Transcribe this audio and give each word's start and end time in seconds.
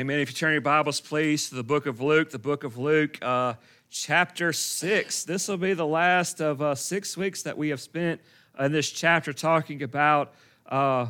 Amen. 0.00 0.18
If 0.18 0.30
you 0.30 0.34
turn 0.34 0.52
your 0.52 0.62
Bibles, 0.62 0.98
please, 0.98 1.50
to 1.50 1.56
the 1.56 1.62
book 1.62 1.84
of 1.84 2.00
Luke, 2.00 2.30
the 2.30 2.38
book 2.38 2.64
of 2.64 2.78
Luke, 2.78 3.18
uh, 3.20 3.52
chapter 3.90 4.50
6. 4.50 5.24
This 5.24 5.46
will 5.46 5.58
be 5.58 5.74
the 5.74 5.86
last 5.86 6.40
of 6.40 6.62
uh, 6.62 6.74
six 6.74 7.18
weeks 7.18 7.42
that 7.42 7.58
we 7.58 7.68
have 7.68 7.82
spent 7.82 8.18
in 8.58 8.72
this 8.72 8.90
chapter 8.90 9.34
talking 9.34 9.82
about, 9.82 10.32
uh, 10.70 11.08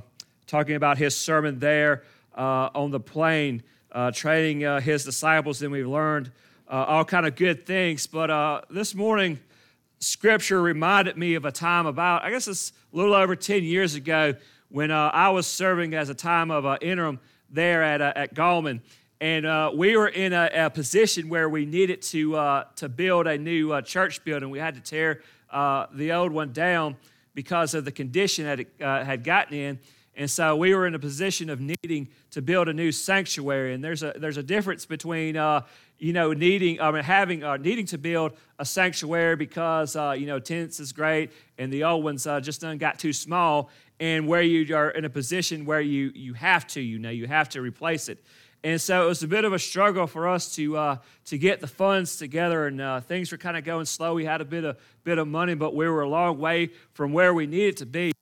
talking 0.48 0.74
about 0.74 0.98
his 0.98 1.16
sermon 1.16 1.61
there 1.61 2.02
uh, 2.34 2.70
on 2.74 2.91
the 2.91 2.98
plain, 2.98 3.62
uh, 3.92 4.11
training 4.11 4.64
uh, 4.64 4.80
his 4.80 5.04
disciples, 5.04 5.62
and 5.62 5.70
we've 5.70 5.86
learned 5.86 6.32
all 6.68 7.04
kind 7.04 7.27
of 7.27 7.36
good 7.36 7.64
things. 7.64 8.09
But 8.09 8.65
this 8.70 8.93
morning, 8.93 9.38
Scripture 10.01 10.60
reminded 10.60 11.16
me 11.16 11.37
of 11.37 11.45
a 11.45 11.52
time 11.52 11.87
about, 11.87 12.24
I 12.24 12.30
guess 12.30 12.48
it's 12.48 12.73
a 12.93 12.96
little 12.96 13.15
over 13.15 13.37
10 13.37 13.62
years 13.62 13.95
ago, 13.95 14.34
when 14.68 14.91
I 14.91 15.29
was 15.29 15.46
serving 15.46 15.95
as 15.95 16.09
a 16.09 16.15
time 16.15 16.51
of 16.51 16.66
interim 16.82 17.20
there 17.50 17.82
at, 17.82 18.00
uh, 18.00 18.12
at 18.16 18.34
Gallman. 18.34 18.80
And 19.20 19.45
uh, 19.45 19.70
we 19.74 19.96
were 19.96 20.09
in 20.09 20.32
a, 20.32 20.50
a, 20.54 20.70
position 20.70 21.28
where 21.28 21.48
we 21.48 21.66
needed 21.66 22.00
to, 22.02 22.36
uh, 22.36 22.64
to 22.76 22.88
build 22.88 23.26
a 23.26 23.36
new 23.36 23.73
uh, 23.73 23.82
church 23.82 24.24
building. 24.24 24.48
We 24.48 24.59
had 24.59 24.74
to 24.76 24.80
tear 24.80 25.20
uh, 25.50 25.86
the 25.92 26.12
old 26.12 26.32
one 26.32 26.52
down 26.52 26.96
because 27.34 27.74
of 27.74 27.84
the 27.84 27.92
condition 27.92 28.46
that 28.46 28.60
it 28.60 28.68
uh, 28.80 29.04
had 29.04 29.23
gotten 29.23 29.54
in. 29.54 29.78
And 30.16 30.30
so 30.30 30.56
we 30.56 30.74
were 30.74 30.86
in 30.86 30.95
a 30.95 30.98
position 30.98 31.50
of 31.50 31.60
needing 31.60 32.09
to 32.30 32.40
build 32.40 32.68
a 32.68 32.73
new 32.73 32.92
sanctuary. 32.92 33.74
And 33.74 33.84
there's 33.84 34.02
a, 34.02 34.14
there's 34.16 34.38
a 34.38 34.42
difference 34.42 34.87
between, 34.87 35.34
you 35.98 36.12
know, 36.12 36.32
needing, 36.32 36.80
I 36.80 36.90
mean, 36.90 37.04
having, 37.04 37.40
needing 37.62 37.87
to 37.87 37.98
build 37.98 38.32
a 38.59 38.64
sanctuary 38.64 39.37
because, 39.37 39.95
you 39.95 40.26
know, 40.26 40.38
tents 40.38 40.80
is 40.80 40.92
great 40.92 41.30
and 41.59 41.73
the 41.73 41.85
old 41.85 42.04
ones 42.04 42.24
just 42.42 42.62
done 42.62 42.76
got 42.79 42.98
too 42.98 43.12
small 43.12 43.70
and 44.01 44.26
where 44.26 44.43
you 44.43 44.74
are 44.74 44.90
in 44.90 45.04
a 45.04 45.10
position 45.10 45.66
where 45.66 45.80
you, 45.80 46.10
you 46.15 46.32
have 46.32 46.66
to, 46.68 46.80
you 46.80 46.98
know, 46.98 47.10
you 47.10 47.26
have 47.26 47.51
to 47.51 47.60
replace 47.60 48.09
it. 48.09 48.18
And 48.65 48.80
so 48.80 49.04
it 49.04 49.09
was 49.09 49.23
a 49.23 49.29
bit 49.29 49.45
of 49.45 49.52
a 49.52 49.59
struggle 49.59 50.07
for 50.07 50.26
us 50.26 50.54
to, 50.57 50.76
uh, 50.76 50.96
to 51.26 51.38
get 51.38 51.60
the 51.60 51.66
funds 51.66 52.16
together, 52.16 52.66
and 52.66 52.80
uh, 52.80 53.01
things 53.01 53.30
were 53.30 53.38
kind 53.38 53.57
of 53.57 53.65
going 53.65 53.87
slow. 53.87 54.15
We 54.15 54.24
had 54.24 54.40
a 54.40 54.45
bit 54.45 54.65
of, 54.65 54.79
bit 55.04 55.18
of 55.18 55.29
money, 55.29 55.54
but 55.54 55.74
we 55.74 55.88
were 55.88 56.02
a 56.02 56.09
long 56.09 56.38
way 56.38 56.70
from 56.92 57.12
where 57.12 57.32
we 57.32 57.46
needed 57.46 57.79
to 57.79 57.87
be. 57.87 58.12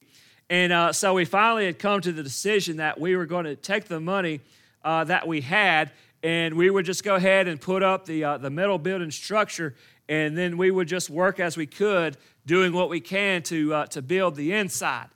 And 0.50 0.72
uh, 0.72 0.92
so 0.92 1.14
we 1.14 1.24
finally 1.24 1.66
had 1.66 1.78
come 1.78 2.00
to 2.02 2.12
the 2.12 2.22
decision 2.22 2.76
that 2.76 3.00
we 3.00 3.16
were 3.16 3.26
going 3.26 3.44
to 3.46 3.56
take 3.56 3.86
the 3.86 4.00
money 4.00 4.40
uh, 4.84 5.04
that 5.04 5.26
we 5.26 5.40
had, 5.40 5.90
and 6.22 6.54
we 6.56 6.70
would 6.70 6.86
just 6.86 7.04
go 7.04 7.16
ahead 7.16 7.48
and 7.48 7.60
put 7.60 7.82
up 7.82 8.06
the, 8.06 8.24
uh, 8.24 8.38
the 8.38 8.50
metal 8.50 8.78
building 8.78 9.10
structure, 9.10 9.74
and 10.08 10.38
then 10.38 10.56
we 10.56 10.70
would 10.70 10.88
just 10.88 11.10
work 11.10 11.40
as 11.40 11.56
we 11.56 11.66
could, 11.66 12.16
doing 12.46 12.72
what 12.72 12.88
we 12.88 13.00
can 13.00 13.42
to, 13.42 13.74
uh, 13.74 13.86
to 13.86 14.02
build 14.02 14.36
the 14.36 14.52
inside. 14.52 15.08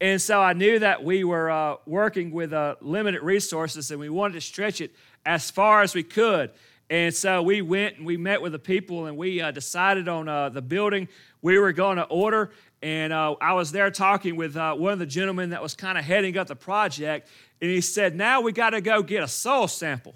And 0.00 0.20
so 0.20 0.40
I 0.40 0.52
knew 0.52 0.78
that 0.80 1.04
we 1.04 1.24
were 1.24 1.50
uh, 1.50 1.76
working 1.86 2.30
with 2.30 2.52
uh, 2.52 2.76
limited 2.80 3.22
resources 3.22 3.90
and 3.90 4.00
we 4.00 4.08
wanted 4.08 4.34
to 4.34 4.40
stretch 4.40 4.80
it 4.80 4.94
as 5.24 5.50
far 5.50 5.82
as 5.82 5.94
we 5.94 6.02
could. 6.02 6.50
And 6.90 7.14
so 7.14 7.42
we 7.42 7.62
went 7.62 7.96
and 7.96 8.06
we 8.06 8.16
met 8.16 8.42
with 8.42 8.52
the 8.52 8.58
people 8.58 9.06
and 9.06 9.16
we 9.16 9.40
uh, 9.40 9.50
decided 9.50 10.08
on 10.08 10.28
uh, 10.28 10.50
the 10.50 10.60
building 10.60 11.08
we 11.40 11.58
were 11.58 11.72
going 11.72 11.96
to 11.96 12.04
order. 12.04 12.50
And 12.82 13.12
uh, 13.12 13.36
I 13.40 13.54
was 13.54 13.72
there 13.72 13.90
talking 13.90 14.36
with 14.36 14.56
uh, 14.56 14.74
one 14.74 14.92
of 14.92 14.98
the 14.98 15.06
gentlemen 15.06 15.50
that 15.50 15.62
was 15.62 15.74
kind 15.74 15.96
of 15.96 16.04
heading 16.04 16.36
up 16.36 16.48
the 16.48 16.56
project. 16.56 17.28
And 17.60 17.70
he 17.70 17.80
said, 17.80 18.14
Now 18.14 18.42
we 18.42 18.52
got 18.52 18.70
to 18.70 18.80
go 18.80 19.02
get 19.02 19.22
a 19.22 19.28
soil 19.28 19.68
sample. 19.68 20.14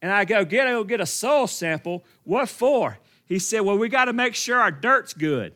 And 0.00 0.12
I 0.12 0.24
go, 0.24 0.44
Get, 0.44 0.66
go 0.66 0.84
get 0.84 1.00
a 1.00 1.06
soil 1.06 1.46
sample. 1.48 2.04
What 2.22 2.48
for? 2.48 2.98
He 3.26 3.38
said, 3.40 3.60
Well, 3.60 3.76
we 3.76 3.88
got 3.88 4.04
to 4.04 4.12
make 4.12 4.36
sure 4.36 4.60
our 4.60 4.70
dirt's 4.70 5.12
good. 5.12 5.54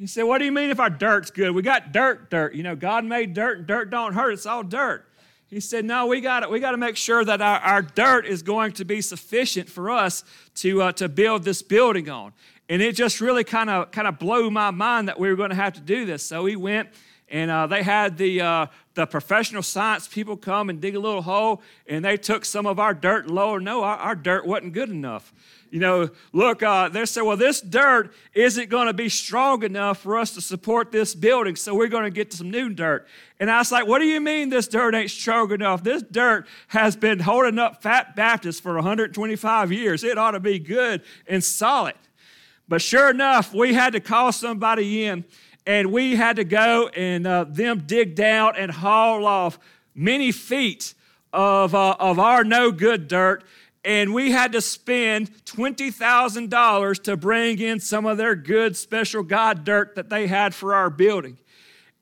You 0.00 0.06
say, 0.06 0.22
what 0.22 0.38
do 0.38 0.46
you 0.46 0.52
mean 0.52 0.70
if 0.70 0.80
our 0.80 0.88
dirt's 0.88 1.30
good? 1.30 1.50
We 1.50 1.60
got 1.60 1.92
dirt, 1.92 2.30
dirt. 2.30 2.54
You 2.54 2.62
know, 2.62 2.74
God 2.74 3.04
made 3.04 3.34
dirt 3.34 3.58
and 3.58 3.66
dirt 3.66 3.90
don't 3.90 4.14
hurt. 4.14 4.32
It's 4.32 4.46
all 4.46 4.62
dirt. 4.62 5.06
He 5.48 5.60
said, 5.60 5.84
no, 5.84 6.06
we 6.06 6.22
got 6.22 6.42
it. 6.42 6.50
we 6.50 6.58
got 6.58 6.70
to 6.70 6.78
make 6.78 6.96
sure 6.96 7.22
that 7.22 7.42
our, 7.42 7.58
our 7.58 7.82
dirt 7.82 8.24
is 8.24 8.42
going 8.42 8.72
to 8.72 8.86
be 8.86 9.02
sufficient 9.02 9.68
for 9.68 9.90
us 9.90 10.24
to, 10.54 10.80
uh, 10.80 10.92
to 10.92 11.10
build 11.10 11.44
this 11.44 11.60
building 11.60 12.08
on. 12.08 12.32
And 12.70 12.80
it 12.80 12.96
just 12.96 13.20
really 13.20 13.44
kind 13.44 13.68
of 13.68 13.90
kind 13.90 14.08
of 14.08 14.18
blew 14.18 14.50
my 14.50 14.70
mind 14.70 15.08
that 15.08 15.18
we 15.18 15.28
were 15.28 15.36
going 15.36 15.50
to 15.50 15.56
have 15.56 15.74
to 15.74 15.82
do 15.82 16.06
this. 16.06 16.22
So 16.24 16.44
we 16.44 16.56
went 16.56 16.88
and 17.28 17.50
uh, 17.50 17.66
they 17.66 17.82
had 17.82 18.16
the, 18.16 18.40
uh, 18.40 18.66
the 18.94 19.04
professional 19.04 19.62
science 19.62 20.08
people 20.08 20.38
come 20.38 20.70
and 20.70 20.80
dig 20.80 20.96
a 20.96 20.98
little 20.98 21.22
hole, 21.22 21.62
and 21.86 22.04
they 22.04 22.16
took 22.16 22.44
some 22.44 22.66
of 22.66 22.80
our 22.80 22.92
dirt 22.92 23.26
and 23.26 23.34
lower. 23.34 23.60
No, 23.60 23.84
our, 23.84 23.96
our 23.96 24.14
dirt 24.16 24.46
wasn't 24.46 24.72
good 24.72 24.88
enough 24.88 25.32
you 25.70 25.78
know, 25.78 26.10
look, 26.32 26.62
uh, 26.62 26.88
they 26.88 27.06
said, 27.06 27.22
well, 27.22 27.36
this 27.36 27.60
dirt 27.60 28.12
isn't 28.34 28.68
going 28.68 28.88
to 28.88 28.92
be 28.92 29.08
strong 29.08 29.62
enough 29.62 29.98
for 29.98 30.18
us 30.18 30.32
to 30.34 30.40
support 30.40 30.90
this 30.90 31.14
building, 31.14 31.54
so 31.54 31.74
we're 31.74 31.88
going 31.88 32.04
to 32.04 32.10
get 32.10 32.32
some 32.32 32.50
new 32.50 32.70
dirt. 32.70 33.06
And 33.38 33.50
I 33.50 33.58
was 33.58 33.70
like, 33.70 33.86
what 33.86 34.00
do 34.00 34.04
you 34.06 34.20
mean 34.20 34.48
this 34.48 34.66
dirt 34.66 34.94
ain't 34.94 35.10
strong 35.10 35.52
enough? 35.52 35.84
This 35.84 36.02
dirt 36.02 36.46
has 36.68 36.96
been 36.96 37.20
holding 37.20 37.58
up 37.58 37.82
Fat 37.82 38.16
Baptist 38.16 38.62
for 38.62 38.74
125 38.74 39.72
years. 39.72 40.02
It 40.02 40.18
ought 40.18 40.32
to 40.32 40.40
be 40.40 40.58
good 40.58 41.02
and 41.26 41.42
solid. 41.42 41.94
But 42.68 42.82
sure 42.82 43.10
enough, 43.10 43.54
we 43.54 43.74
had 43.74 43.92
to 43.92 44.00
call 44.00 44.32
somebody 44.32 45.04
in, 45.04 45.24
and 45.66 45.92
we 45.92 46.16
had 46.16 46.36
to 46.36 46.44
go 46.44 46.88
and 46.88 47.26
uh, 47.26 47.44
them 47.48 47.84
dig 47.86 48.16
down 48.16 48.54
and 48.56 48.72
haul 48.72 49.24
off 49.24 49.58
many 49.94 50.32
feet 50.32 50.94
of, 51.32 51.74
uh, 51.74 51.96
of 52.00 52.18
our 52.18 52.42
no 52.42 52.72
good 52.72 53.06
dirt 53.06 53.44
and 53.84 54.12
we 54.12 54.30
had 54.30 54.52
to 54.52 54.60
spend 54.60 55.30
$20,000 55.44 57.02
to 57.04 57.16
bring 57.16 57.58
in 57.58 57.80
some 57.80 58.04
of 58.04 58.18
their 58.18 58.34
good 58.34 58.76
special 58.76 59.22
God 59.22 59.64
dirt 59.64 59.94
that 59.94 60.10
they 60.10 60.26
had 60.26 60.54
for 60.54 60.74
our 60.74 60.90
building. 60.90 61.38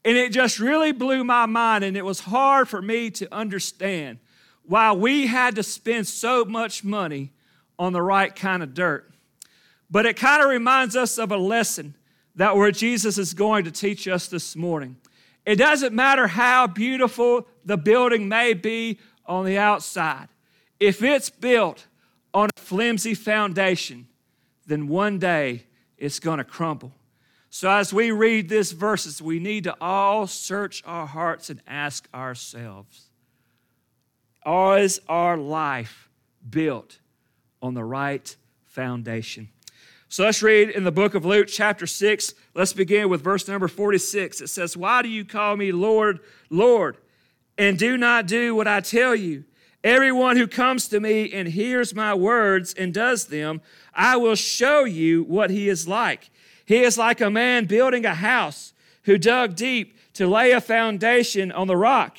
And 0.04 0.16
it 0.16 0.32
just 0.32 0.58
really 0.58 0.92
blew 0.92 1.22
my 1.22 1.46
mind, 1.46 1.84
and 1.84 1.96
it 1.96 2.04
was 2.04 2.20
hard 2.20 2.68
for 2.68 2.82
me 2.82 3.10
to 3.12 3.32
understand 3.32 4.18
why 4.64 4.92
we 4.92 5.26
had 5.26 5.56
to 5.56 5.62
spend 5.62 6.06
so 6.06 6.44
much 6.44 6.82
money 6.82 7.32
on 7.78 7.92
the 7.92 8.02
right 8.02 8.34
kind 8.34 8.62
of 8.62 8.74
dirt. 8.74 9.10
But 9.90 10.04
it 10.04 10.16
kind 10.16 10.42
of 10.42 10.50
reminds 10.50 10.96
us 10.96 11.16
of 11.16 11.30
a 11.30 11.36
lesson 11.36 11.94
that 12.34 12.56
where 12.56 12.70
Jesus 12.70 13.18
is 13.18 13.34
going 13.34 13.64
to 13.64 13.70
teach 13.70 14.06
us 14.06 14.28
this 14.28 14.54
morning. 14.54 14.96
It 15.46 15.56
doesn't 15.56 15.94
matter 15.94 16.26
how 16.26 16.66
beautiful 16.66 17.46
the 17.64 17.76
building 17.76 18.28
may 18.28 18.52
be 18.52 18.98
on 19.26 19.44
the 19.44 19.58
outside 19.58 20.28
if 20.80 21.02
it's 21.02 21.30
built 21.30 21.86
on 22.32 22.48
a 22.56 22.60
flimsy 22.60 23.14
foundation, 23.14 24.06
then 24.66 24.88
one 24.88 25.18
day 25.18 25.64
it's 25.96 26.20
going 26.20 26.38
to 26.38 26.44
crumble. 26.44 26.92
So, 27.50 27.70
as 27.70 27.92
we 27.92 28.10
read 28.10 28.48
these 28.48 28.72
verses, 28.72 29.22
we 29.22 29.38
need 29.38 29.64
to 29.64 29.74
all 29.80 30.26
search 30.26 30.82
our 30.86 31.06
hearts 31.06 31.48
and 31.48 31.60
ask 31.66 32.06
ourselves 32.14 33.08
Is 34.46 35.00
our 35.08 35.36
life 35.36 36.10
built 36.48 36.98
on 37.62 37.74
the 37.74 37.84
right 37.84 38.36
foundation? 38.66 39.48
So, 40.10 40.24
let's 40.24 40.42
read 40.42 40.68
in 40.68 40.84
the 40.84 40.92
book 40.92 41.14
of 41.14 41.24
Luke, 41.24 41.48
chapter 41.48 41.86
6. 41.86 42.34
Let's 42.54 42.74
begin 42.74 43.08
with 43.08 43.22
verse 43.22 43.48
number 43.48 43.66
46. 43.66 44.42
It 44.42 44.48
says, 44.48 44.76
Why 44.76 45.00
do 45.00 45.08
you 45.08 45.24
call 45.24 45.56
me 45.56 45.72
Lord, 45.72 46.20
Lord, 46.50 46.98
and 47.56 47.78
do 47.78 47.96
not 47.96 48.26
do 48.26 48.54
what 48.54 48.68
I 48.68 48.80
tell 48.80 49.14
you? 49.14 49.44
Everyone 49.84 50.36
who 50.36 50.48
comes 50.48 50.88
to 50.88 50.98
me 50.98 51.32
and 51.32 51.48
hears 51.48 51.94
my 51.94 52.12
words 52.12 52.74
and 52.74 52.92
does 52.92 53.26
them, 53.26 53.60
I 53.94 54.16
will 54.16 54.34
show 54.34 54.84
you 54.84 55.22
what 55.22 55.50
he 55.50 55.68
is 55.68 55.86
like. 55.86 56.30
He 56.66 56.82
is 56.82 56.98
like 56.98 57.20
a 57.20 57.30
man 57.30 57.66
building 57.66 58.04
a 58.04 58.14
house 58.14 58.72
who 59.04 59.18
dug 59.18 59.54
deep 59.54 59.96
to 60.14 60.26
lay 60.26 60.50
a 60.50 60.60
foundation 60.60 61.52
on 61.52 61.68
the 61.68 61.76
rock. 61.76 62.18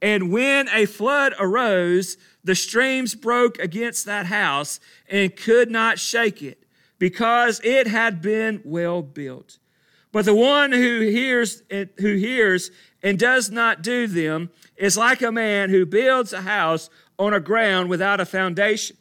And 0.00 0.30
when 0.30 0.68
a 0.68 0.86
flood 0.86 1.34
arose, 1.40 2.16
the 2.44 2.54
streams 2.54 3.14
broke 3.14 3.58
against 3.58 4.04
that 4.04 4.26
house 4.26 4.78
and 5.08 5.34
could 5.34 5.70
not 5.70 5.98
shake 5.98 6.42
it 6.42 6.62
because 6.98 7.60
it 7.64 7.86
had 7.86 8.20
been 8.20 8.60
well 8.64 9.02
built. 9.02 9.58
But 10.12 10.24
the 10.24 10.34
one 10.34 10.72
who 10.72 11.00
hears, 11.00 11.62
who 11.70 12.14
hears 12.14 12.70
and 13.02 13.18
does 13.18 13.50
not 13.50 13.82
do 13.82 14.06
them 14.06 14.50
is 14.78 14.96
like 14.96 15.22
a 15.22 15.32
man 15.32 15.70
who 15.70 15.84
builds 15.84 16.32
a 16.32 16.42
house 16.42 16.88
on 17.18 17.34
a 17.34 17.40
ground 17.40 17.90
without 17.90 18.20
a 18.20 18.26
foundation. 18.26 18.96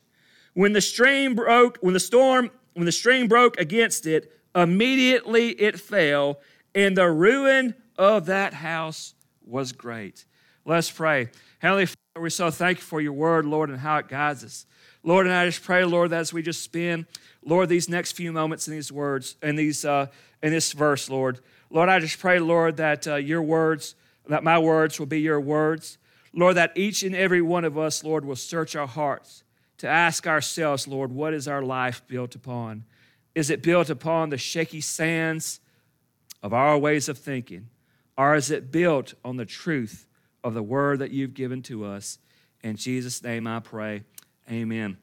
When 0.54 0.74
the 0.74 0.82
stream 0.82 1.36
broke, 1.36 1.78
when 1.82 1.94
the 1.94 2.00
storm, 2.00 2.50
when 2.74 2.86
the 2.86 2.92
stream 2.92 3.28
broke 3.28 3.58
against 3.60 4.06
it, 4.06 4.32
immediately 4.56 5.50
it 5.50 5.80
fell, 5.80 6.40
and 6.74 6.98
the 6.98 7.10
ruin 7.10 7.76
of 7.98 8.26
that 8.26 8.54
house 8.54 9.14
was 9.46 9.72
great. 9.72 10.26
Let's 10.66 10.92
pray. 10.92 11.30
Heavenly 11.60 11.86
Father, 11.86 12.22
we're 12.22 12.30
so 12.30 12.52
thankful 12.52 12.86
for 12.86 13.02
your 13.02 13.14
word, 13.14 13.46
Lord, 13.46 13.70
and 13.70 13.80
how 13.80 13.98
it 13.98 14.08
guides 14.08 14.44
us. 14.44 14.66
Lord, 15.04 15.26
and 15.26 15.36
I 15.36 15.46
just 15.46 15.64
pray, 15.64 15.86
Lord, 15.86 16.10
that 16.10 16.20
as 16.20 16.34
we 16.34 16.42
just 16.42 16.62
spend, 16.62 17.06
Lord, 17.46 17.70
these 17.70 17.88
next 17.88 18.14
few 18.14 18.32
moments 18.34 18.68
in 18.68 18.74
these 18.74 18.92
words, 18.92 19.38
in 19.42 19.56
these, 19.56 19.86
uh, 19.86 20.08
in 20.44 20.52
this 20.52 20.74
verse, 20.74 21.10
Lord, 21.10 21.40
Lord, 21.70 21.88
I 21.88 22.00
just 22.00 22.20
pray, 22.20 22.40
Lord, 22.40 22.78
that 22.78 23.08
uh, 23.08 23.16
your 23.16 23.42
words, 23.42 23.96
that 24.28 24.44
my 24.44 24.60
words 24.60 25.00
will 25.00 25.06
be 25.06 25.22
your 25.22 25.40
words. 25.40 25.98
Lord, 26.34 26.58
that 26.58 26.74
each 26.76 27.04
and 27.04 27.16
every 27.16 27.42
one 27.42 27.66
of 27.66 27.78
us, 27.78 28.04
Lord, 28.04 28.26
will 28.26 28.36
search 28.36 28.76
our 28.76 28.88
hearts 28.88 29.44
to 29.78 29.88
ask 29.88 30.28
ourselves, 30.28 30.88
Lord, 30.88 31.12
what 31.12 31.34
is 31.34 31.48
our 31.48 31.62
life 31.62 32.02
built 32.08 32.36
upon? 32.36 32.86
Is 33.36 33.50
it 33.50 33.62
built 33.62 33.90
upon 33.90 34.30
the 34.30 34.38
shaky 34.38 34.82
sands 34.82 35.60
of 36.42 36.54
our 36.54 36.78
ways 36.78 37.08
of 37.10 37.18
thinking? 37.18 37.70
Or 38.18 38.36
is 38.36 38.50
it 38.50 38.72
built 38.72 39.14
on 39.24 39.38
the 39.38 39.46
truth 39.46 40.08
of 40.44 40.54
the 40.54 40.64
word 40.64 41.00
that 41.00 41.12
you've 41.12 41.36
given 41.36 41.62
to 41.64 41.86
us? 41.86 42.18
In 42.64 42.76
Jesus' 42.76 43.22
name 43.24 43.46
I 43.46 43.60
pray. 43.60 44.04
Amen. 44.50 44.98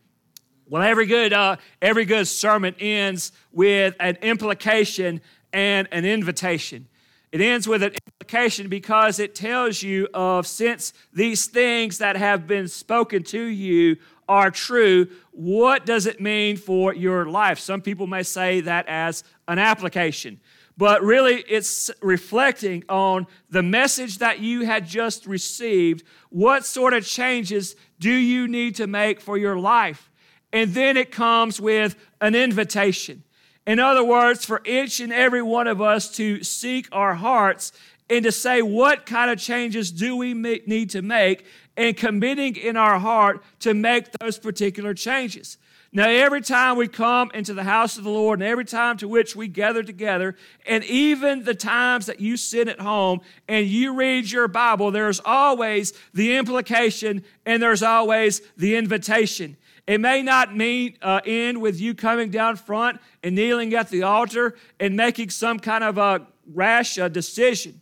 Well, 0.66 0.82
every 0.82 1.06
good, 1.06 1.32
uh, 1.32 1.56
every 1.80 2.04
good 2.04 2.26
sermon 2.26 2.74
ends 2.80 3.32
with 3.52 3.94
an 4.00 4.16
implication 4.16 5.20
and 5.52 5.86
an 5.92 6.04
invitation. 6.04 6.88
It 7.34 7.40
ends 7.40 7.66
with 7.66 7.82
an 7.82 7.90
implication 8.06 8.68
because 8.68 9.18
it 9.18 9.34
tells 9.34 9.82
you 9.82 10.06
of 10.14 10.46
since 10.46 10.92
these 11.12 11.46
things 11.46 11.98
that 11.98 12.16
have 12.16 12.46
been 12.46 12.68
spoken 12.68 13.24
to 13.24 13.42
you 13.42 13.96
are 14.28 14.52
true, 14.52 15.08
what 15.32 15.84
does 15.84 16.06
it 16.06 16.20
mean 16.20 16.56
for 16.56 16.94
your 16.94 17.26
life? 17.26 17.58
Some 17.58 17.80
people 17.80 18.06
may 18.06 18.22
say 18.22 18.60
that 18.60 18.86
as 18.86 19.24
an 19.48 19.58
application, 19.58 20.38
but 20.76 21.02
really 21.02 21.42
it's 21.48 21.90
reflecting 22.00 22.84
on 22.88 23.26
the 23.50 23.64
message 23.64 24.18
that 24.18 24.38
you 24.38 24.64
had 24.64 24.86
just 24.86 25.26
received. 25.26 26.04
What 26.30 26.64
sort 26.64 26.94
of 26.94 27.04
changes 27.04 27.74
do 27.98 28.12
you 28.12 28.46
need 28.46 28.76
to 28.76 28.86
make 28.86 29.20
for 29.20 29.36
your 29.36 29.58
life? 29.58 30.08
And 30.52 30.72
then 30.72 30.96
it 30.96 31.10
comes 31.10 31.60
with 31.60 31.96
an 32.20 32.36
invitation. 32.36 33.24
In 33.66 33.78
other 33.78 34.04
words, 34.04 34.44
for 34.44 34.60
each 34.64 35.00
and 35.00 35.12
every 35.12 35.42
one 35.42 35.66
of 35.66 35.80
us 35.80 36.10
to 36.16 36.42
seek 36.42 36.88
our 36.92 37.14
hearts 37.14 37.72
and 38.10 38.24
to 38.24 38.32
say, 38.32 38.60
what 38.60 39.06
kind 39.06 39.30
of 39.30 39.38
changes 39.38 39.90
do 39.90 40.16
we 40.16 40.34
need 40.34 40.90
to 40.90 41.00
make, 41.00 41.46
and 41.76 41.96
committing 41.96 42.56
in 42.56 42.76
our 42.76 42.98
heart 42.98 43.42
to 43.60 43.74
make 43.74 44.12
those 44.12 44.38
particular 44.38 44.94
changes. 44.94 45.56
Now, 45.92 46.08
every 46.08 46.40
time 46.40 46.76
we 46.76 46.88
come 46.88 47.30
into 47.34 47.54
the 47.54 47.62
house 47.62 47.96
of 47.96 48.04
the 48.04 48.10
Lord, 48.10 48.40
and 48.40 48.48
every 48.48 48.64
time 48.64 48.96
to 48.98 49.08
which 49.08 49.36
we 49.36 49.46
gather 49.46 49.82
together, 49.82 50.34
and 50.66 50.82
even 50.84 51.44
the 51.44 51.54
times 51.54 52.06
that 52.06 52.20
you 52.20 52.36
sit 52.36 52.66
at 52.66 52.80
home 52.80 53.20
and 53.48 53.66
you 53.66 53.94
read 53.94 54.30
your 54.30 54.48
Bible, 54.48 54.90
there's 54.90 55.20
always 55.24 55.92
the 56.12 56.36
implication 56.36 57.24
and 57.46 57.62
there's 57.62 57.82
always 57.82 58.42
the 58.56 58.74
invitation. 58.74 59.56
It 59.86 60.00
may 60.00 60.22
not 60.22 60.56
mean 60.56 60.96
uh, 61.02 61.20
end 61.26 61.60
with 61.60 61.78
you 61.78 61.94
coming 61.94 62.30
down 62.30 62.56
front 62.56 63.00
and 63.22 63.34
kneeling 63.34 63.74
at 63.74 63.90
the 63.90 64.02
altar 64.02 64.56
and 64.80 64.96
making 64.96 65.30
some 65.30 65.58
kind 65.58 65.84
of 65.84 65.98
a 65.98 66.26
rash 66.52 66.98
uh, 66.98 67.08
decision. 67.08 67.80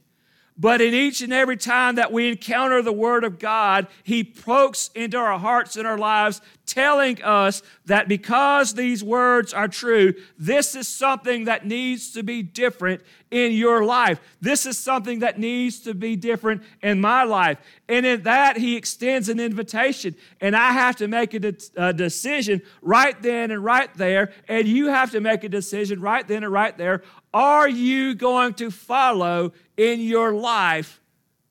But 0.62 0.80
in 0.80 0.94
each 0.94 1.22
and 1.22 1.32
every 1.32 1.56
time 1.56 1.96
that 1.96 2.12
we 2.12 2.28
encounter 2.28 2.82
the 2.82 2.92
Word 2.92 3.24
of 3.24 3.40
God, 3.40 3.88
He 4.04 4.22
pokes 4.22 4.92
into 4.94 5.16
our 5.16 5.36
hearts 5.36 5.74
and 5.74 5.88
our 5.88 5.98
lives, 5.98 6.40
telling 6.66 7.20
us 7.24 7.62
that 7.86 8.06
because 8.06 8.74
these 8.74 9.02
words 9.02 9.52
are 9.52 9.66
true, 9.66 10.14
this 10.38 10.76
is 10.76 10.86
something 10.86 11.46
that 11.46 11.66
needs 11.66 12.12
to 12.12 12.22
be 12.22 12.44
different 12.44 13.02
in 13.32 13.50
your 13.50 13.84
life. 13.84 14.20
This 14.40 14.64
is 14.64 14.78
something 14.78 15.18
that 15.18 15.36
needs 15.36 15.80
to 15.80 15.94
be 15.94 16.14
different 16.14 16.62
in 16.80 17.00
my 17.00 17.24
life. 17.24 17.58
And 17.88 18.06
in 18.06 18.22
that, 18.22 18.56
He 18.56 18.76
extends 18.76 19.28
an 19.28 19.40
invitation. 19.40 20.14
And 20.40 20.54
I 20.54 20.70
have 20.70 20.94
to 20.96 21.08
make 21.08 21.34
a, 21.34 21.40
de- 21.40 21.56
a 21.76 21.92
decision 21.92 22.62
right 22.82 23.20
then 23.20 23.50
and 23.50 23.64
right 23.64 23.92
there. 23.96 24.32
And 24.46 24.68
you 24.68 24.86
have 24.86 25.10
to 25.10 25.20
make 25.20 25.42
a 25.42 25.48
decision 25.48 26.00
right 26.00 26.26
then 26.28 26.44
and 26.44 26.52
right 26.52 26.78
there 26.78 27.02
are 27.34 27.68
you 27.68 28.14
going 28.14 28.54
to 28.54 28.70
follow 28.70 29.52
in 29.76 30.00
your 30.00 30.32
life 30.32 31.00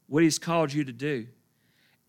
what 0.07 0.23
He's 0.23 0.39
called 0.39 0.73
you 0.73 0.83
to 0.83 0.93
do? 0.93 1.27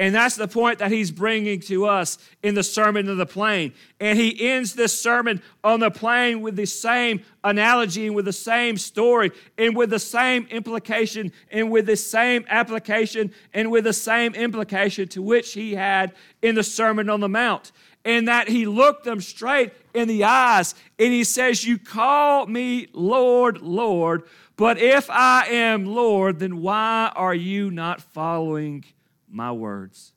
And 0.03 0.13
that's 0.13 0.35
the 0.35 0.49
point 0.49 0.81
that 0.81 0.91
he's 0.91 1.13
bringing 1.13 1.61
to 1.61 1.87
us 1.87 2.19
in 2.43 2.57
the 2.57 2.65
Sermon 2.65 3.09
on 3.09 3.19
the 3.19 3.27
Plain. 3.27 3.73
And 4.01 4.19
he 4.19 4.49
ends 4.49 4.75
this 4.75 4.99
sermon 4.99 5.41
on 5.63 5.79
the 5.79 5.93
plain 5.93 6.41
with 6.41 6.57
the 6.57 6.67
same 6.67 7.23
analogy 7.45 8.07
and 8.07 8.17
with 8.17 8.25
the 8.25 8.33
same 8.33 8.79
story 8.79 9.31
and 9.57 9.77
with 9.77 9.91
the 9.91 10.01
same 10.01 10.49
implication 10.51 11.31
and 11.53 11.71
with 11.71 11.87
the 11.87 11.97
same 11.97 12.45
application 12.49 13.33
and 13.55 13.71
with 13.71 13.85
the 13.85 13.93
same 13.93 14.35
implication 14.35 15.07
to 15.07 15.23
which 15.23 15.53
he 15.53 15.75
had 15.75 16.13
in 16.41 16.57
the 16.57 16.65
Sermon 16.65 17.09
on 17.09 17.21
the 17.21 17.29
Mount 17.29 17.71
and 18.05 18.27
that 18.27 18.49
he 18.49 18.67
looked 18.67 19.05
them 19.05 19.21
straight 19.21 19.73
in 19.95 20.09
the 20.09 20.25
eyes 20.25 20.75
and 20.99 21.13
he 21.13 21.25
says, 21.25 21.65
You 21.65 21.79
call 21.79 22.47
me 22.47 22.89
Lord, 22.93 23.61
Lord, 23.61 24.25
but 24.57 24.79
if 24.79 25.09
I 25.11 25.47
am 25.49 25.87
Lord, 25.87 26.39
then 26.39 26.61
why 26.61 27.13
are 27.15 27.35
you 27.35 27.71
not 27.71 28.01
following 28.01 28.85
my 29.29 29.53
words? 29.53 30.13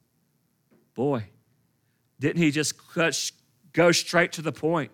Boy, 0.94 1.26
didn't 2.20 2.42
he 2.42 2.52
just 2.52 2.76
go 3.74 3.92
straight 3.92 4.32
to 4.34 4.42
the 4.42 4.52
point? 4.52 4.92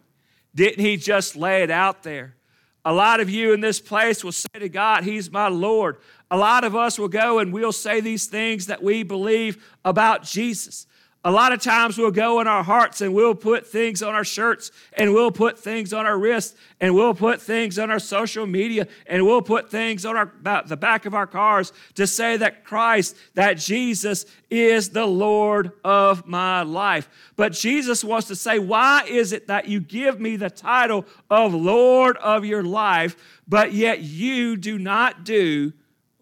Didn't 0.54 0.83
he 0.83 0.98
just 0.98 1.36
lay 1.36 1.63
it 1.63 1.72
out 1.72 2.04
there? 2.04 2.36
A 2.83 2.94
lot 2.94 3.19
of 3.19 3.30
you 3.30 3.54
in 3.54 3.62
this 3.62 3.80
place 3.80 4.24
will 4.24 4.31
say 4.31 4.50
to 4.57 4.68
God, 4.68 5.04
He's 5.04 5.31
my 5.31 5.48
Lord. 5.48 5.98
A 6.31 6.38
lot 6.38 6.63
of 6.63 6.75
us 6.75 6.98
will 6.98 7.07
go 7.07 7.39
and 7.39 7.54
we'll 7.54 7.72
say 7.72 8.01
these 8.01 8.25
things 8.25 8.66
that 8.68 8.81
we 8.81 9.04
believe 9.04 9.63
about 9.86 10.24
Jesus. 10.24 10.88
A 11.23 11.29
lot 11.29 11.53
of 11.53 11.62
times 11.62 12.00
we'll 12.00 12.09
go 12.09 12.41
in 12.41 12.47
our 12.47 12.63
hearts 12.63 13.00
and 13.00 13.13
we'll 13.13 13.35
put 13.35 13.68
things 13.68 14.01
on 14.01 14.15
our 14.15 14.23
shirts 14.23 14.71
and 14.94 15.13
we'll 15.13 15.31
put 15.31 15.59
things 15.59 15.94
on 15.94 16.07
our 16.07 16.18
wrists 16.18 16.57
and 16.79 16.95
we'll 16.95 17.13
put 17.13 17.39
things 17.39 17.77
on 17.77 17.91
our 17.91 18.00
social 18.00 18.47
media 18.47 18.88
and 19.06 19.23
we'll 19.23 19.44
put 19.44 19.69
things 19.69 20.03
on 20.03 20.18
our, 20.18 20.33
the 20.65 20.75
back 20.75 21.06
of 21.06 21.13
our 21.13 21.27
cars 21.27 21.73
to 21.94 22.07
say 22.07 22.38
that 22.38 22.63
Christ, 22.63 23.15
that 23.35 23.59
Jesus 23.59 24.25
is 24.50 24.89
the 24.89 25.06
Lord 25.06 25.73
of 25.83 26.25
my 26.25 26.63
life. 26.63 27.07
But 27.35 27.51
Jesus 27.51 28.03
wants 28.03 28.27
to 28.29 28.35
say, 28.35 28.57
Why 28.57 29.03
is 29.07 29.31
it 29.31 29.45
that 29.45 29.68
you 29.68 29.79
give 29.79 30.19
me 30.19 30.38
the 30.38 30.50
title 30.50 31.06
of 31.29 31.53
Lord 31.53 32.18
of 32.18 32.45
your 32.45 32.63
life, 32.63 33.15
but 33.47 33.73
yet 33.73 34.01
you 34.01 34.57
do 34.57 34.79
not 34.79 35.23
do 35.23 35.71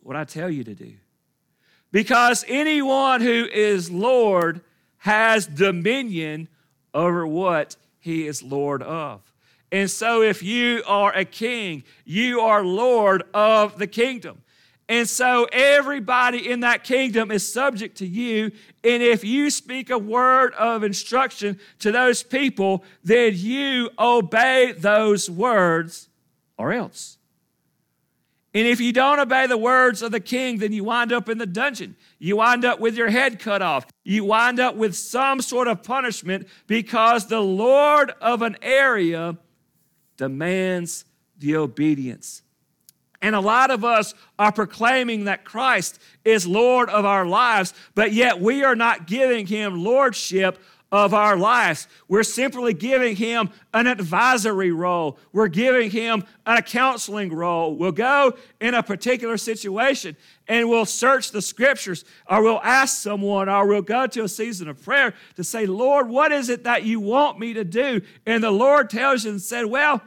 what 0.01 0.17
I 0.17 0.25
tell 0.25 0.49
you 0.49 0.65
to 0.65 0.75
do? 0.75 0.95
Because 1.93 2.43
anyone 2.49 3.21
who 3.21 3.45
is 3.45 3.89
Lord, 3.89 4.61
has 4.99 5.47
dominion 5.47 6.47
over 6.93 7.25
what 7.25 7.75
he 7.99 8.27
is 8.27 8.41
Lord 8.41 8.81
of. 8.83 9.21
And 9.71 9.89
so, 9.89 10.23
if 10.23 10.41
you 10.41 10.81
are 10.87 11.15
a 11.15 11.25
king, 11.25 11.83
you 12.03 12.39
are 12.41 12.63
Lord 12.63 13.23
of 13.33 13.77
the 13.77 13.85
kingdom. 13.85 14.41
And 14.87 15.07
so, 15.07 15.47
everybody 15.51 16.49
in 16.49 16.61
that 16.61 16.83
kingdom 16.83 17.29
is 17.29 17.51
subject 17.51 17.97
to 17.97 18.07
you. 18.07 18.51
And 18.83 19.03
if 19.03 19.23
you 19.23 19.51
speak 19.51 19.91
a 19.91 19.97
word 19.99 20.55
of 20.55 20.83
instruction 20.83 21.59
to 21.79 21.91
those 21.91 22.23
people, 22.23 22.83
then 23.03 23.33
you 23.35 23.91
obey 23.99 24.71
those 24.71 25.29
words 25.29 26.09
or 26.57 26.73
else. 26.73 27.18
And 28.53 28.67
if 28.67 28.81
you 28.81 28.91
don't 28.91 29.19
obey 29.19 29.45
the 29.45 29.57
words 29.57 30.01
of 30.01 30.11
the 30.11 30.19
king, 30.19 30.57
then 30.57 30.73
you 30.73 30.83
wind 30.83 31.13
up 31.13 31.29
in 31.29 31.37
the 31.37 31.45
dungeon. 31.45 31.95
You 32.17 32.37
wind 32.37 32.65
up 32.65 32.79
with 32.79 32.97
your 32.97 33.09
head 33.09 33.39
cut 33.39 33.61
off. 33.61 33.85
You 34.03 34.25
wind 34.25 34.59
up 34.59 34.75
with 34.75 34.95
some 34.95 35.41
sort 35.41 35.67
of 35.67 35.83
punishment 35.83 36.47
because 36.65 37.27
the 37.27 37.41
Lord 37.41 38.11
of 38.21 38.41
an 38.41 38.57
area 38.61 39.37
demands 40.17 41.05
the 41.37 41.57
obedience. 41.57 42.41
And 43.21 43.35
a 43.35 43.39
lot 43.39 43.69
of 43.69 43.83
us 43.83 44.13
are 44.39 44.51
proclaiming 44.51 45.25
that 45.25 45.43
Christ 45.43 45.99
is 46.23 46.47
Lord 46.47 46.89
of 46.89 47.05
our 47.05 47.25
lives, 47.25 47.73
but 47.93 48.13
yet 48.13 48.39
we 48.39 48.63
are 48.63 48.75
not 48.75 49.07
giving 49.07 49.45
him 49.45 49.83
lordship 49.83 50.57
of 50.91 51.13
our 51.13 51.37
lives. 51.37 51.87
We're 52.07 52.23
simply 52.23 52.73
giving 52.73 53.15
him 53.15 53.49
an 53.73 53.87
advisory 53.87 54.71
role. 54.71 55.19
We're 55.31 55.47
giving 55.47 55.91
him 55.91 56.23
a 56.45 56.61
counseling 56.61 57.33
role. 57.33 57.75
We'll 57.75 57.91
go 57.91 58.33
in 58.59 58.73
a 58.73 58.81
particular 58.81 59.37
situation 59.37 60.17
and 60.47 60.67
we'll 60.67 60.85
search 60.85 61.31
the 61.31 61.41
scriptures 61.41 62.05
or 62.27 62.41
we'll 62.41 62.61
ask 62.63 62.97
someone 62.97 63.49
or 63.49 63.67
we'll 63.67 63.81
go 63.81 64.07
to 64.07 64.23
a 64.23 64.27
season 64.27 64.67
of 64.67 64.83
prayer 64.83 65.13
to 65.35 65.43
say, 65.43 65.65
Lord, 65.65 66.09
what 66.09 66.31
is 66.31 66.49
it 66.49 66.63
that 66.63 66.83
you 66.83 66.99
want 66.99 67.39
me 67.39 67.53
to 67.53 67.63
do? 67.63 68.01
And 68.25 68.43
the 68.43 68.51
Lord 68.51 68.89
tells 68.89 69.25
you 69.25 69.31
and 69.31 69.41
said, 69.41 69.65
Well, 69.65 70.01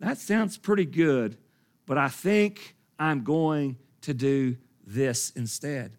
that 0.00 0.18
sounds 0.18 0.58
pretty 0.58 0.84
good, 0.84 1.38
but 1.86 1.96
I 1.96 2.08
think 2.08 2.76
I'm 2.98 3.24
going 3.24 3.78
to 4.02 4.12
do 4.12 4.56
this 4.86 5.30
instead. 5.30 5.96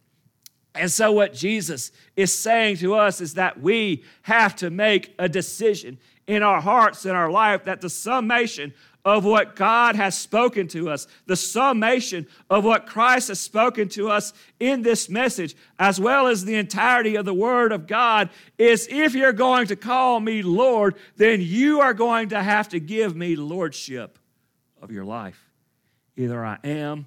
And 0.80 0.92
so, 0.92 1.12
what 1.12 1.34
Jesus 1.34 1.92
is 2.16 2.38
saying 2.38 2.78
to 2.78 2.96
us 2.96 3.22
is 3.22 3.36
that 3.36 3.62
we 3.62 4.04
have 4.24 4.56
to 4.58 4.70
make 4.70 5.14
a 5.20 5.28
decision 5.30 5.98
in 6.28 6.44
our 6.44 6.62
hearts 6.62 7.06
and 7.06 7.16
our 7.16 7.32
life 7.32 7.64
that 7.66 7.82
the 7.82 7.90
summation 7.90 8.74
of 9.08 9.24
what 9.24 9.56
God 9.56 9.96
has 9.96 10.18
spoken 10.18 10.68
to 10.68 10.90
us, 10.90 11.08
the 11.28 11.38
summation 11.38 12.28
of 12.50 12.66
what 12.66 12.86
Christ 12.86 13.30
has 13.30 13.40
spoken 13.40 13.88
to 13.90 14.10
us 14.10 14.34
in 14.60 14.82
this 14.82 15.10
message, 15.10 15.56
as 15.80 15.98
well 15.98 16.28
as 16.28 16.44
the 16.44 16.56
entirety 16.56 17.16
of 17.16 17.24
the 17.24 17.34
Word 17.34 17.72
of 17.72 17.88
God, 17.88 18.30
is 18.58 18.86
if 18.92 19.16
you're 19.16 19.32
going 19.32 19.68
to 19.68 19.78
call 19.78 20.20
me 20.20 20.42
Lord, 20.42 20.96
then 21.16 21.40
you 21.42 21.80
are 21.80 21.94
going 21.94 22.30
to 22.30 22.44
have 22.44 22.68
to 22.70 22.82
give 22.82 23.16
me 23.16 23.38
lordship 23.38 24.20
of 24.82 24.92
your 24.92 25.06
life. 25.06 25.42
Either 26.18 26.44
I 26.44 26.58
am 26.66 27.06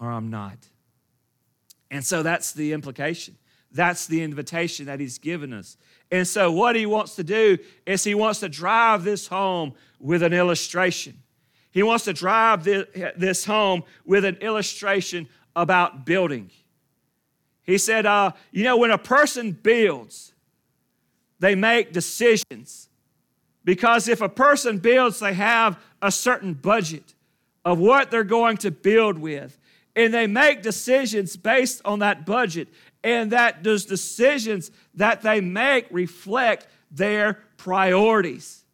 or 0.00 0.10
I'm 0.10 0.30
not. 0.30 0.56
And 1.94 2.04
so 2.04 2.24
that's 2.24 2.50
the 2.50 2.72
implication. 2.72 3.36
That's 3.70 4.08
the 4.08 4.20
invitation 4.20 4.86
that 4.86 4.98
he's 4.98 5.18
given 5.18 5.52
us. 5.52 5.76
And 6.10 6.26
so, 6.26 6.50
what 6.50 6.74
he 6.74 6.86
wants 6.86 7.14
to 7.14 7.22
do 7.22 7.56
is 7.86 8.02
he 8.02 8.16
wants 8.16 8.40
to 8.40 8.48
drive 8.48 9.04
this 9.04 9.28
home 9.28 9.74
with 10.00 10.24
an 10.24 10.32
illustration. 10.32 11.22
He 11.70 11.84
wants 11.84 12.02
to 12.06 12.12
drive 12.12 12.64
this 12.64 13.44
home 13.44 13.84
with 14.04 14.24
an 14.24 14.34
illustration 14.40 15.28
about 15.54 16.04
building. 16.04 16.50
He 17.62 17.78
said, 17.78 18.06
uh, 18.06 18.32
You 18.50 18.64
know, 18.64 18.76
when 18.76 18.90
a 18.90 18.98
person 18.98 19.52
builds, 19.52 20.32
they 21.38 21.54
make 21.54 21.92
decisions. 21.92 22.88
Because 23.62 24.08
if 24.08 24.20
a 24.20 24.28
person 24.28 24.78
builds, 24.78 25.20
they 25.20 25.34
have 25.34 25.78
a 26.02 26.10
certain 26.10 26.54
budget 26.54 27.14
of 27.64 27.78
what 27.78 28.10
they're 28.10 28.24
going 28.24 28.56
to 28.58 28.72
build 28.72 29.16
with. 29.16 29.60
And 29.96 30.12
they 30.12 30.26
make 30.26 30.62
decisions 30.62 31.36
based 31.36 31.80
on 31.84 32.00
that 32.00 32.26
budget. 32.26 32.68
And 33.02 33.32
that 33.32 33.62
those 33.62 33.84
decisions 33.84 34.70
that 34.94 35.22
they 35.22 35.40
make 35.40 35.86
reflect 35.90 36.66
their 36.90 37.40
priorities. 37.56 38.64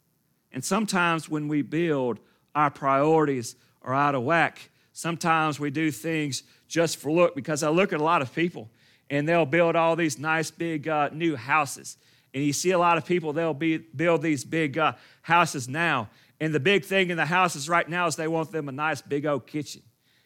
And 0.52 0.64
sometimes 0.64 1.28
when 1.28 1.48
we 1.48 1.62
build, 1.62 2.20
our 2.54 2.70
priorities 2.70 3.56
are 3.82 3.94
out 3.94 4.14
of 4.14 4.22
whack. 4.22 4.70
Sometimes 4.92 5.58
we 5.58 5.70
do 5.70 5.90
things 5.90 6.42
just 6.68 6.98
for 6.98 7.10
look 7.10 7.34
because 7.34 7.62
I 7.62 7.70
look 7.70 7.92
at 7.92 8.00
a 8.00 8.04
lot 8.04 8.22
of 8.22 8.34
people 8.34 8.68
and 9.08 9.28
they'll 9.28 9.46
build 9.46 9.76
all 9.76 9.96
these 9.96 10.18
nice 10.18 10.50
big 10.50 10.88
uh, 10.88 11.10
new 11.12 11.36
houses. 11.36 11.96
And 12.32 12.44
you 12.44 12.52
see 12.52 12.70
a 12.70 12.78
lot 12.78 12.96
of 12.96 13.04
people, 13.04 13.32
they'll 13.32 13.54
be, 13.54 13.78
build 13.78 14.22
these 14.22 14.44
big 14.44 14.78
uh, 14.78 14.92
houses 15.22 15.68
now. 15.68 16.08
And 16.40 16.54
the 16.54 16.60
big 16.60 16.84
thing 16.84 17.10
in 17.10 17.16
the 17.16 17.26
houses 17.26 17.68
right 17.68 17.88
now 17.88 18.06
is 18.06 18.16
they 18.16 18.28
want 18.28 18.52
them 18.52 18.68
a 18.68 18.72
nice 18.72 19.02
big 19.02 19.26
old 19.26 19.46
kitchen. 19.46 19.82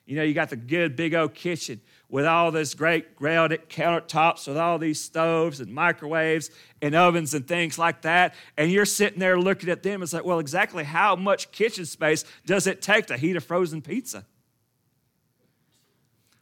You 0.07 0.17
know, 0.17 0.23
you 0.23 0.35
got 0.35 0.51
the 0.51 0.57
good 0.57 0.97
big 0.97 1.15
old 1.15 1.35
kitchen 1.35 1.81
with 2.11 2.27
all 2.27 2.51
this 2.51 2.75
great 2.75 3.17
granite 3.17 3.71
countertops 3.71 4.47
with 4.47 4.59
all 4.59 4.79
these 4.79 5.01
stoves 5.01 5.61
and 5.61 5.73
microwaves 5.73 6.51
and 6.83 6.95
ovens 6.95 7.33
and 7.33 7.49
things 7.49 7.79
like 7.79 8.03
that. 8.03 8.35
And 8.59 8.71
you're 8.71 8.85
sitting 8.85 9.19
there 9.19 9.39
looking 9.39 9.71
at 9.71 9.83
them. 9.83 10.03
It's 10.03 10.13
like, 10.13 10.25
well, 10.25 10.39
exactly 10.39 10.85
how 10.85 11.17
much 11.17 11.51
kitchen 11.53 11.87
space 11.87 12.25
does 12.45 12.67
it 12.67 12.83
take 12.83 13.07
to 13.07 13.17
heat 13.17 13.37
a 13.37 13.41
frozen 13.41 13.81
pizza? 13.81 14.27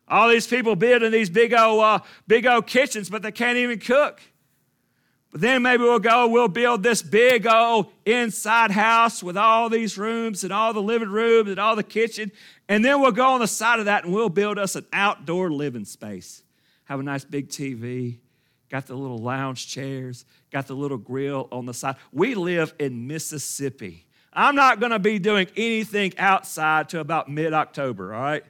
All 0.08 0.28
these 0.28 0.46
people 0.46 0.74
building 0.74 1.12
these 1.12 1.30
big 1.30 1.54
old, 1.54 1.82
uh, 1.82 2.00
big 2.26 2.44
old 2.44 2.66
kitchens, 2.66 3.08
but 3.08 3.22
they 3.22 3.32
can't 3.32 3.56
even 3.56 3.78
cook. 3.78 4.20
Then 5.34 5.62
maybe 5.62 5.82
we'll 5.82 5.98
go, 5.98 6.28
we'll 6.28 6.48
build 6.48 6.82
this 6.82 7.00
big 7.00 7.46
old 7.46 7.90
inside 8.04 8.70
house 8.70 9.22
with 9.22 9.36
all 9.36 9.70
these 9.70 9.96
rooms 9.96 10.44
and 10.44 10.52
all 10.52 10.74
the 10.74 10.82
living 10.82 11.08
rooms 11.08 11.48
and 11.48 11.58
all 11.58 11.74
the 11.74 11.82
kitchen. 11.82 12.30
And 12.68 12.84
then 12.84 13.00
we'll 13.00 13.12
go 13.12 13.26
on 13.28 13.40
the 13.40 13.46
side 13.46 13.78
of 13.78 13.86
that 13.86 14.04
and 14.04 14.12
we'll 14.12 14.28
build 14.28 14.58
us 14.58 14.76
an 14.76 14.84
outdoor 14.92 15.50
living 15.50 15.86
space. 15.86 16.42
Have 16.84 17.00
a 17.00 17.02
nice 17.02 17.24
big 17.24 17.48
TV, 17.48 18.18
got 18.68 18.86
the 18.86 18.94
little 18.94 19.18
lounge 19.18 19.68
chairs, 19.68 20.26
got 20.50 20.66
the 20.66 20.74
little 20.74 20.98
grill 20.98 21.48
on 21.50 21.64
the 21.64 21.72
side. 21.72 21.96
We 22.12 22.34
live 22.34 22.74
in 22.78 23.06
Mississippi. 23.06 24.04
I'm 24.34 24.54
not 24.54 24.80
going 24.80 24.92
to 24.92 24.98
be 24.98 25.18
doing 25.18 25.46
anything 25.56 26.12
outside 26.18 26.90
till 26.90 27.00
about 27.00 27.30
mid 27.30 27.54
October, 27.54 28.14
all 28.14 28.22
right? 28.22 28.44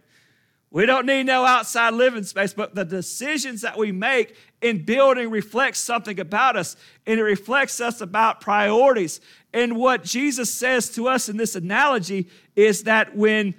We 0.73 0.87
don't 0.87 1.05
need 1.05 1.25
no 1.25 1.45
outside 1.45 1.93
living 1.93 2.25
space, 2.25 2.55
but 2.55 2.75
the 2.75 2.85
decisions 2.85 3.61
that 3.61 3.77
we 3.77 3.93
make 3.93 4.35
in 4.63 4.85
building 4.85 5.31
reflects 5.31 5.81
something 5.81 6.19
about 6.19 6.57
us, 6.57 6.77
and 7.07 7.19
it 7.21 7.23
reflects 7.23 7.81
us 7.81 8.01
about 8.01 8.41
priorities. 8.41 9.21
And 9.53 9.77
what 9.77 10.05
Jesus 10.05 10.53
says 10.53 10.89
to 10.91 11.09
us 11.09 11.29
in 11.29 11.37
this 11.37 11.57
analogy 11.57 12.29
is 12.57 12.85
that 12.85 13.17
when 13.17 13.55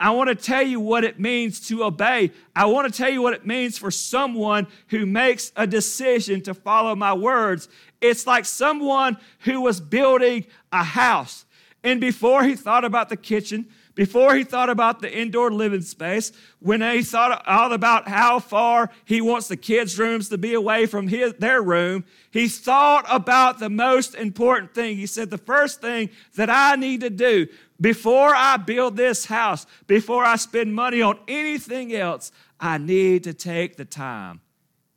I 0.00 0.10
want 0.10 0.28
to 0.28 0.34
tell 0.34 0.62
you 0.62 0.80
what 0.80 1.04
it 1.04 1.20
means 1.20 1.68
to 1.68 1.84
obey. 1.84 2.32
I 2.54 2.66
want 2.66 2.92
to 2.92 2.96
tell 2.96 3.08
you 3.08 3.22
what 3.22 3.32
it 3.32 3.46
means 3.46 3.78
for 3.78 3.90
someone 3.90 4.66
who 4.88 5.06
makes 5.06 5.52
a 5.56 5.66
decision 5.66 6.40
to 6.42 6.52
follow 6.52 6.94
my 6.96 7.14
words. 7.14 7.68
It's 8.00 8.26
like 8.26 8.44
someone 8.44 9.16
who 9.40 9.60
was 9.60 9.80
building 9.80 10.46
a 10.72 10.82
house. 10.82 11.46
And 11.84 12.00
before 12.00 12.44
he 12.44 12.56
thought 12.56 12.84
about 12.84 13.08
the 13.08 13.16
kitchen, 13.16 13.68
before 13.94 14.34
he 14.34 14.42
thought 14.42 14.70
about 14.70 15.00
the 15.00 15.12
indoor 15.12 15.52
living 15.52 15.82
space, 15.82 16.32
when 16.58 16.82
he 16.82 17.02
thought 17.02 17.46
all 17.46 17.72
about 17.72 18.08
how 18.08 18.40
far 18.40 18.90
he 19.04 19.20
wants 19.20 19.48
the 19.48 19.56
kids' 19.56 19.98
rooms 19.98 20.28
to 20.30 20.38
be 20.38 20.54
away 20.54 20.86
from 20.86 21.06
his, 21.06 21.34
their 21.34 21.62
room, 21.62 22.04
he 22.30 22.48
thought 22.48 23.04
about 23.08 23.60
the 23.60 23.70
most 23.70 24.14
important 24.14 24.74
thing. 24.74 24.96
He 24.96 25.06
said, 25.06 25.30
The 25.30 25.38
first 25.38 25.80
thing 25.80 26.10
that 26.34 26.50
I 26.50 26.74
need 26.74 27.02
to 27.02 27.10
do 27.10 27.46
before 27.80 28.34
I 28.34 28.56
build 28.56 28.96
this 28.96 29.26
house, 29.26 29.66
before 29.86 30.24
I 30.24 30.36
spend 30.36 30.74
money 30.74 31.00
on 31.00 31.18
anything 31.28 31.94
else, 31.94 32.32
I 32.58 32.78
need 32.78 33.24
to 33.24 33.34
take 33.34 33.76
the 33.76 33.84
time 33.84 34.40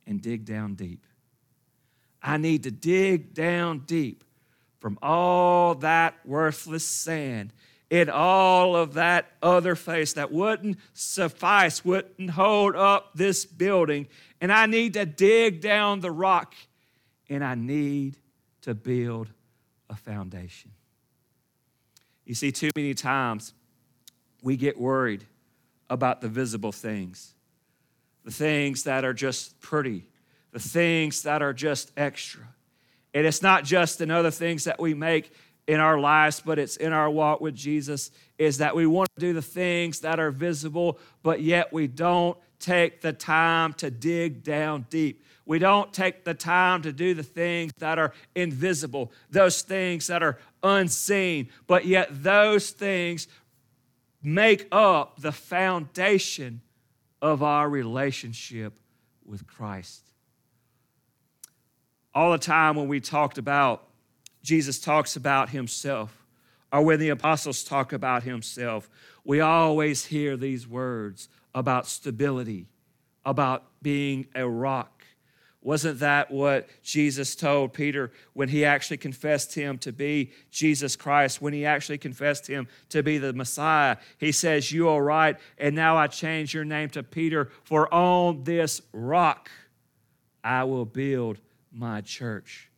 and 0.07 0.21
dig 0.21 0.45
down 0.45 0.73
deep. 0.75 1.05
I 2.21 2.37
need 2.37 2.63
to 2.63 2.71
dig 2.71 3.33
down 3.33 3.79
deep 3.79 4.23
from 4.79 4.97
all 5.01 5.75
that 5.75 6.15
worthless 6.25 6.85
sand 6.85 7.53
in 7.89 8.09
all 8.09 8.75
of 8.75 8.95
that 8.95 9.31
other 9.41 9.75
face 9.75 10.13
that 10.13 10.31
wouldn't 10.31 10.77
suffice, 10.93 11.85
wouldn't 11.85 12.31
hold 12.31 12.75
up 12.75 13.11
this 13.15 13.45
building. 13.45 14.07
And 14.41 14.51
I 14.51 14.65
need 14.65 14.93
to 14.93 15.05
dig 15.05 15.61
down 15.61 16.01
the 16.01 16.11
rock 16.11 16.53
and 17.29 17.43
I 17.43 17.55
need 17.55 18.17
to 18.61 18.73
build 18.73 19.29
a 19.89 19.95
foundation. 19.95 20.71
You 22.25 22.35
see, 22.35 22.51
too 22.51 22.71
many 22.75 22.93
times 22.93 23.53
we 24.41 24.57
get 24.57 24.77
worried 24.77 25.25
about 25.89 26.19
the 26.19 26.27
visible 26.27 26.73
things, 26.73 27.33
the 28.25 28.31
things 28.31 28.83
that 28.83 29.05
are 29.05 29.13
just 29.13 29.59
pretty, 29.61 30.09
the 30.51 30.59
things 30.59 31.23
that 31.23 31.41
are 31.41 31.53
just 31.53 31.91
extra. 31.95 32.43
And 33.13 33.25
it's 33.25 33.41
not 33.41 33.63
just 33.63 34.01
in 34.01 34.11
other 34.11 34.31
things 34.31 34.65
that 34.65 34.79
we 34.79 34.93
make 34.93 35.31
in 35.67 35.79
our 35.79 35.99
lives, 35.99 36.41
but 36.43 36.57
it's 36.57 36.77
in 36.77 36.93
our 36.93 37.09
walk 37.09 37.41
with 37.41 37.53
Jesus, 37.53 38.09
is 38.37 38.57
that 38.59 38.75
we 38.75 38.85
want 38.85 39.09
to 39.15 39.19
do 39.19 39.33
the 39.33 39.41
things 39.41 39.99
that 39.99 40.19
are 40.19 40.31
visible, 40.31 40.97
but 41.23 41.41
yet 41.41 41.73
we 41.73 41.87
don't 41.87 42.37
take 42.59 43.01
the 43.01 43.13
time 43.13 43.73
to 43.73 43.91
dig 43.91 44.43
down 44.43 44.85
deep. 44.89 45.23
We 45.45 45.59
don't 45.59 45.93
take 45.93 46.23
the 46.23 46.33
time 46.33 46.81
to 46.81 46.91
do 46.91 47.13
the 47.13 47.23
things 47.23 47.71
that 47.79 47.99
are 47.99 48.13
invisible, 48.35 49.11
those 49.29 49.61
things 49.61 50.07
that 50.07 50.23
are 50.23 50.39
unseen, 50.63 51.49
but 51.67 51.85
yet 51.85 52.23
those 52.23 52.71
things 52.71 53.27
make 54.23 54.67
up 54.71 55.21
the 55.21 55.31
foundation 55.31 56.61
of 57.21 57.43
our 57.43 57.69
relationship 57.69 58.73
with 59.25 59.47
Christ. 59.47 60.01
All 62.13 62.31
the 62.31 62.37
time 62.37 62.75
when 62.75 62.87
we 62.87 62.99
talked 62.99 63.37
about 63.37 63.86
Jesus 64.47 64.79
talks 64.79 65.17
about 65.17 65.49
himself, 65.49 66.25
or 66.71 66.81
when 66.81 67.01
the 67.01 67.09
apostles 67.09 67.65
talk 67.65 67.91
about 67.91 68.23
himself, 68.23 68.89
we 69.25 69.41
always 69.41 70.05
hear 70.05 70.37
these 70.37 70.65
words 70.65 71.27
about 71.53 71.85
stability, 71.85 72.65
about 73.25 73.65
being 73.81 74.25
a 74.33 74.47
rock. 74.47 75.03
Wasn't 75.61 75.99
that 75.99 76.31
what 76.31 76.69
Jesus 76.81 77.35
told 77.35 77.73
Peter 77.73 78.09
when 78.31 78.47
he 78.47 78.63
actually 78.63 78.95
confessed 78.95 79.53
him 79.53 79.77
to 79.79 79.91
be 79.91 80.31
Jesus 80.49 80.95
Christ, 80.95 81.41
when 81.41 81.51
he 81.51 81.65
actually 81.65 81.97
confessed 81.97 82.47
him 82.47 82.69
to 82.87 83.03
be 83.03 83.17
the 83.17 83.33
Messiah? 83.33 83.97
He 84.17 84.31
says, 84.31 84.71
You 84.71 84.87
are 84.87 85.03
right, 85.03 85.35
and 85.57 85.75
now 85.75 85.97
I 85.97 86.07
change 86.07 86.53
your 86.53 86.63
name 86.63 86.87
to 86.91 87.03
Peter, 87.03 87.49
for 87.65 87.93
on 87.93 88.45
this 88.45 88.81
rock 88.93 89.51
I 90.41 90.63
will 90.63 90.85
build 90.85 91.37
my 91.69 91.99
church. 91.99 92.69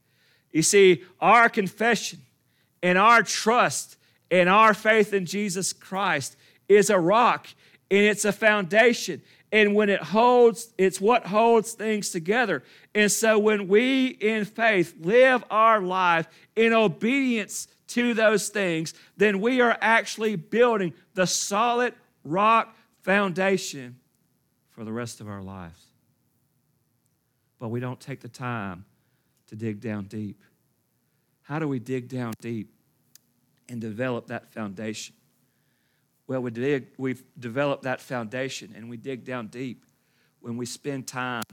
You 0.51 0.63
see, 0.63 1.03
our 1.19 1.49
confession 1.49 2.19
and 2.81 2.97
our 2.97 3.23
trust 3.23 3.97
and 4.31 4.49
our 4.49 4.73
faith 4.73 5.13
in 5.13 5.25
Jesus 5.25 5.73
Christ 5.73 6.35
is 6.67 6.89
a 6.89 6.99
rock 6.99 7.47
and 7.91 8.01
it's 8.01 8.25
a 8.25 8.31
foundation. 8.31 9.21
And 9.51 9.73
when 9.73 9.89
it 9.89 10.01
holds, 10.01 10.73
it's 10.77 11.01
what 11.01 11.25
holds 11.25 11.73
things 11.73 12.11
together. 12.11 12.63
And 12.93 13.11
so 13.11 13.39
when 13.39 13.67
we 13.67 14.07
in 14.07 14.45
faith 14.45 14.93
live 14.99 15.43
our 15.49 15.81
life 15.81 16.27
in 16.55 16.73
obedience 16.73 17.67
to 17.87 18.13
those 18.13 18.49
things, 18.49 18.93
then 19.17 19.41
we 19.41 19.61
are 19.61 19.75
actually 19.81 20.35
building 20.35 20.93
the 21.15 21.25
solid 21.25 21.95
rock 22.23 22.75
foundation 23.01 23.99
for 24.69 24.83
the 24.85 24.91
rest 24.91 25.19
of 25.19 25.27
our 25.27 25.41
lives. 25.41 25.87
But 27.57 27.69
we 27.69 27.79
don't 27.79 27.99
take 27.99 28.21
the 28.21 28.29
time 28.29 28.85
to 29.49 29.55
dig 29.55 29.81
down 29.81 30.05
deep. 30.05 30.41
How 31.41 31.59
do 31.59 31.67
we 31.67 31.79
dig 31.79 32.07
down 32.07 32.33
deep 32.41 32.71
and 33.67 33.81
develop 33.81 34.27
that 34.27 34.51
foundation? 34.53 35.15
Well, 36.27 36.41
we 36.41 36.51
dig, 36.51 36.87
we've 36.97 37.23
developed 37.39 37.83
that 37.83 37.99
foundation 37.99 38.73
and 38.75 38.89
we 38.89 38.97
dig 38.97 39.25
down 39.25 39.47
deep 39.47 39.83
when 40.41 40.57
we 40.57 40.65
spend 40.65 41.07
time 41.07 41.43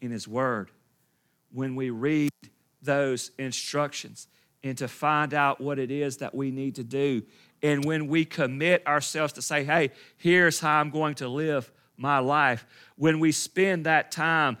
in 0.00 0.10
His 0.10 0.28
Word, 0.28 0.70
when 1.50 1.74
we 1.74 1.90
read 1.90 2.30
those 2.82 3.30
instructions 3.38 4.28
and 4.62 4.76
to 4.76 4.86
find 4.86 5.32
out 5.32 5.60
what 5.60 5.78
it 5.78 5.90
is 5.90 6.18
that 6.18 6.34
we 6.34 6.50
need 6.50 6.74
to 6.74 6.84
do. 6.84 7.22
And 7.62 7.84
when 7.84 8.06
we 8.06 8.24
commit 8.26 8.86
ourselves 8.86 9.32
to 9.34 9.42
say, 9.42 9.64
hey, 9.64 9.92
here's 10.18 10.60
how 10.60 10.78
I'm 10.78 10.90
going 10.90 11.14
to 11.16 11.28
live 11.28 11.70
my 11.96 12.18
life, 12.18 12.66
when 12.96 13.18
we 13.18 13.32
spend 13.32 13.86
that 13.86 14.12
time 14.12 14.58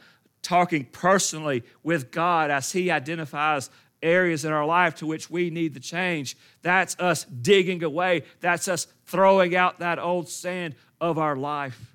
talking 0.48 0.82
personally 0.86 1.62
with 1.82 2.10
God 2.10 2.50
as 2.50 2.72
He 2.72 2.90
identifies 2.90 3.68
areas 4.02 4.46
in 4.46 4.52
our 4.52 4.64
life 4.64 4.94
to 4.94 5.06
which 5.06 5.28
we 5.28 5.50
need 5.50 5.74
the 5.74 5.80
change, 5.80 6.38
that's 6.62 6.98
us 6.98 7.24
digging 7.24 7.84
away. 7.84 8.22
That's 8.40 8.66
us 8.66 8.86
throwing 9.04 9.54
out 9.54 9.80
that 9.80 9.98
old 9.98 10.26
sand 10.30 10.74
of 11.02 11.18
our 11.18 11.36
life 11.36 11.94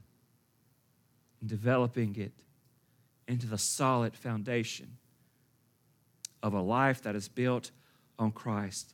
and 1.41 1.49
developing 1.49 2.15
it 2.15 2.31
into 3.27 3.47
the 3.47 3.57
solid 3.57 4.15
foundation 4.15 4.97
of 6.43 6.53
a 6.53 6.61
life 6.61 7.01
that 7.01 7.15
is 7.15 7.27
built 7.27 7.71
on 8.19 8.31
Christ. 8.31 8.93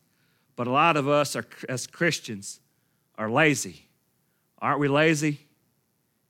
But 0.56 0.68
a 0.68 0.72
lot 0.72 0.96
of 0.96 1.10
us 1.10 1.36
are, 1.36 1.46
as 1.68 1.86
Christians 1.86 2.62
are 3.18 3.30
lazy. 3.30 3.90
Aren't 4.62 4.80
we 4.80 4.88
lazy? 4.88 5.42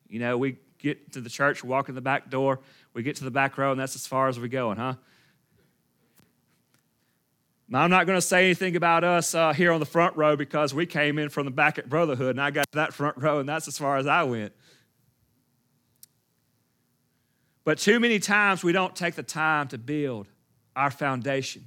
You 0.07 0.17
know, 0.17 0.35
we 0.35 0.57
get 0.79 1.11
to 1.13 1.21
the 1.21 1.29
church, 1.29 1.63
walk 1.63 1.89
in 1.89 1.95
the 1.95 2.01
back 2.01 2.31
door, 2.31 2.59
we 2.99 3.03
get 3.03 3.15
to 3.15 3.23
the 3.23 3.31
back 3.31 3.57
row, 3.57 3.71
and 3.71 3.79
that's 3.79 3.95
as 3.95 4.05
far 4.05 4.27
as 4.27 4.37
we're 4.37 4.49
going, 4.49 4.75
huh? 4.75 4.95
Now, 7.69 7.79
I'm 7.79 7.89
not 7.89 8.05
going 8.05 8.17
to 8.17 8.21
say 8.21 8.43
anything 8.43 8.75
about 8.75 9.05
us 9.05 9.33
uh, 9.33 9.53
here 9.53 9.71
on 9.71 9.79
the 9.79 9.85
front 9.85 10.17
row 10.17 10.35
because 10.35 10.73
we 10.73 10.85
came 10.85 11.17
in 11.17 11.29
from 11.29 11.45
the 11.45 11.51
back 11.51 11.77
at 11.77 11.87
Brotherhood 11.87 12.31
and 12.31 12.41
I 12.41 12.51
got 12.51 12.69
that 12.73 12.93
front 12.93 13.15
row, 13.17 13.39
and 13.39 13.47
that's 13.47 13.69
as 13.69 13.77
far 13.77 13.95
as 13.95 14.05
I 14.05 14.23
went. 14.23 14.51
But 17.63 17.77
too 17.77 18.01
many 18.01 18.19
times 18.19 18.65
we 18.65 18.73
don't 18.73 18.93
take 18.93 19.15
the 19.15 19.23
time 19.23 19.69
to 19.69 19.77
build 19.77 20.27
our 20.75 20.91
foundation, 20.91 21.63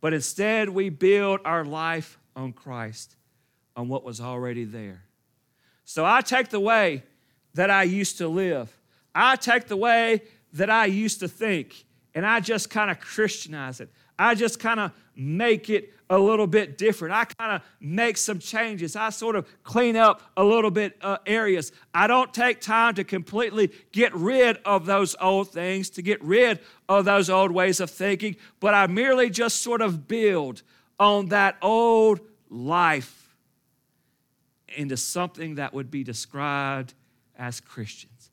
but 0.00 0.12
instead 0.12 0.70
we 0.70 0.88
build 0.88 1.38
our 1.44 1.64
life 1.64 2.18
on 2.34 2.52
Christ, 2.52 3.14
on 3.76 3.86
what 3.86 4.02
was 4.02 4.20
already 4.20 4.64
there. 4.64 5.04
So 5.84 6.04
I 6.04 6.20
take 6.20 6.48
the 6.48 6.58
way 6.58 7.04
that 7.54 7.70
I 7.70 7.84
used 7.84 8.18
to 8.18 8.26
live, 8.26 8.76
I 9.14 9.36
take 9.36 9.68
the 9.68 9.76
way 9.76 10.22
that 10.54 10.70
I 10.70 10.86
used 10.86 11.20
to 11.20 11.28
think, 11.28 11.84
and 12.14 12.24
I 12.24 12.40
just 12.40 12.70
kind 12.70 12.90
of 12.90 13.00
Christianize 13.00 13.80
it. 13.80 13.90
I 14.18 14.34
just 14.34 14.60
kind 14.60 14.78
of 14.80 14.92
make 15.16 15.68
it 15.68 15.92
a 16.08 16.18
little 16.18 16.46
bit 16.46 16.78
different. 16.78 17.14
I 17.14 17.24
kind 17.24 17.56
of 17.56 17.62
make 17.80 18.16
some 18.16 18.38
changes. 18.38 18.94
I 18.94 19.10
sort 19.10 19.36
of 19.36 19.46
clean 19.64 19.96
up 19.96 20.22
a 20.36 20.44
little 20.44 20.70
bit 20.70 20.96
uh, 21.00 21.18
areas. 21.26 21.72
I 21.92 22.06
don't 22.06 22.32
take 22.32 22.60
time 22.60 22.94
to 22.94 23.04
completely 23.04 23.72
get 23.90 24.14
rid 24.14 24.58
of 24.64 24.86
those 24.86 25.16
old 25.20 25.50
things, 25.50 25.90
to 25.90 26.02
get 26.02 26.22
rid 26.22 26.60
of 26.88 27.04
those 27.04 27.28
old 27.30 27.50
ways 27.50 27.80
of 27.80 27.90
thinking, 27.90 28.36
but 28.60 28.74
I 28.74 28.86
merely 28.86 29.30
just 29.30 29.62
sort 29.62 29.80
of 29.80 30.06
build 30.06 30.62
on 31.00 31.28
that 31.28 31.56
old 31.60 32.20
life 32.48 33.36
into 34.76 34.96
something 34.96 35.56
that 35.56 35.74
would 35.74 35.90
be 35.90 36.04
described 36.04 36.94
as 37.36 37.60
Christians. 37.60 38.30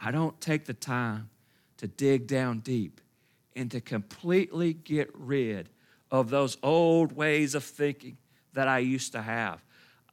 I 0.00 0.10
don't 0.10 0.38
take 0.40 0.64
the 0.66 0.74
time 0.74 1.30
to 1.82 1.88
dig 1.88 2.28
down 2.28 2.60
deep 2.60 3.00
and 3.56 3.70
to 3.72 3.80
completely 3.80 4.72
get 4.72 5.10
rid 5.12 5.68
of 6.12 6.30
those 6.30 6.56
old 6.62 7.10
ways 7.12 7.56
of 7.56 7.64
thinking 7.64 8.16
that 8.52 8.68
I 8.68 8.78
used 8.78 9.12
to 9.12 9.20
have. 9.20 9.60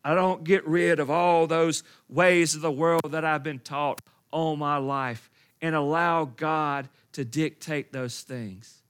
I 0.04 0.16
don't 0.16 0.44
get 0.44 0.66
rid 0.66 1.00
of 1.00 1.12
all 1.12 1.46
those 1.46 1.84
ways 2.10 2.56
of 2.56 2.62
the 2.62 2.72
world 2.72 3.12
that 3.12 3.24
I've 3.24 3.44
been 3.44 3.60
taught 3.60 4.02
all 4.32 4.56
my 4.56 4.78
life 4.78 5.30
and 5.62 5.76
allow 5.76 6.26
God 6.26 6.90
to 7.12 7.24
dictate 7.24 7.94
those 7.94 8.22
things. 8.22 8.82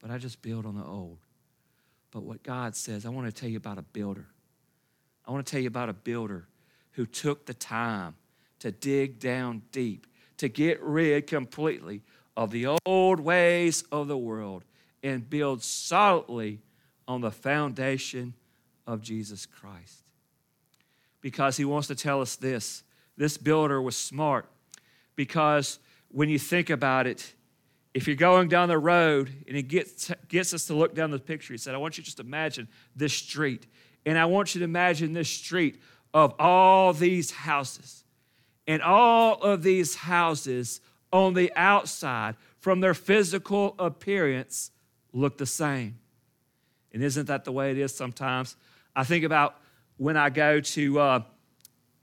But 0.00 0.10
I 0.10 0.16
just 0.16 0.40
build 0.40 0.64
on 0.64 0.76
the 0.76 0.84
old. 0.84 1.18
But 2.10 2.22
what 2.22 2.42
God 2.42 2.74
says, 2.74 3.04
I 3.04 3.10
want 3.10 3.26
to 3.26 3.38
tell 3.38 3.50
you 3.50 3.58
about 3.58 3.76
a 3.76 3.82
builder. 3.82 4.28
I 5.26 5.30
want 5.30 5.44
to 5.46 5.50
tell 5.50 5.60
you 5.60 5.68
about 5.68 5.90
a 5.90 5.94
builder 5.94 6.46
who 6.92 7.04
took 7.04 7.44
the 7.44 7.54
time 7.54 8.14
to 8.60 8.72
dig 8.72 9.18
down 9.18 9.60
deep, 9.72 10.06
to 10.38 10.48
get 10.48 10.82
rid 10.82 11.26
completely 11.26 12.02
of 12.36 12.50
the 12.50 12.66
old 12.84 13.20
ways 13.20 13.84
of 13.92 14.08
the 14.08 14.16
world 14.16 14.64
and 15.02 15.28
build 15.28 15.62
solidly 15.62 16.60
on 17.06 17.20
the 17.20 17.30
foundation 17.30 18.34
of 18.86 19.02
Jesus 19.02 19.46
Christ. 19.46 20.02
Because 21.20 21.56
he 21.56 21.64
wants 21.64 21.88
to 21.88 21.94
tell 21.94 22.20
us 22.20 22.36
this 22.36 22.82
this 23.16 23.36
builder 23.36 23.80
was 23.80 23.96
smart. 23.96 24.46
Because 25.16 25.78
when 26.08 26.28
you 26.28 26.38
think 26.38 26.70
about 26.70 27.06
it, 27.06 27.32
if 27.92 28.08
you're 28.08 28.16
going 28.16 28.48
down 28.48 28.68
the 28.68 28.78
road 28.78 29.32
and 29.46 29.56
it 29.56 29.68
gets, 29.68 30.10
gets 30.28 30.52
us 30.52 30.66
to 30.66 30.74
look 30.74 30.94
down 30.94 31.12
the 31.12 31.18
picture, 31.18 31.54
he 31.54 31.58
said, 31.58 31.74
I 31.74 31.78
want 31.78 31.96
you 31.96 32.02
to 32.02 32.06
just 32.06 32.18
imagine 32.18 32.66
this 32.96 33.14
street. 33.14 33.66
And 34.04 34.18
I 34.18 34.24
want 34.24 34.54
you 34.54 34.58
to 34.60 34.64
imagine 34.64 35.12
this 35.12 35.30
street 35.30 35.80
of 36.12 36.34
all 36.40 36.92
these 36.92 37.30
houses. 37.30 38.04
And 38.66 38.82
all 38.82 39.40
of 39.42 39.62
these 39.62 39.94
houses 39.94 40.80
on 41.14 41.32
the 41.32 41.52
outside, 41.54 42.34
from 42.58 42.80
their 42.80 42.92
physical 42.92 43.76
appearance, 43.78 44.72
look 45.12 45.38
the 45.38 45.46
same. 45.46 45.96
And 46.92 47.04
isn't 47.04 47.26
that 47.26 47.44
the 47.44 47.52
way 47.52 47.70
it 47.70 47.78
is 47.78 47.94
sometimes? 47.94 48.56
I 48.96 49.04
think 49.04 49.24
about 49.24 49.56
when 49.96 50.16
I 50.16 50.28
go 50.28 50.58
to, 50.58 50.98
uh, 50.98 51.20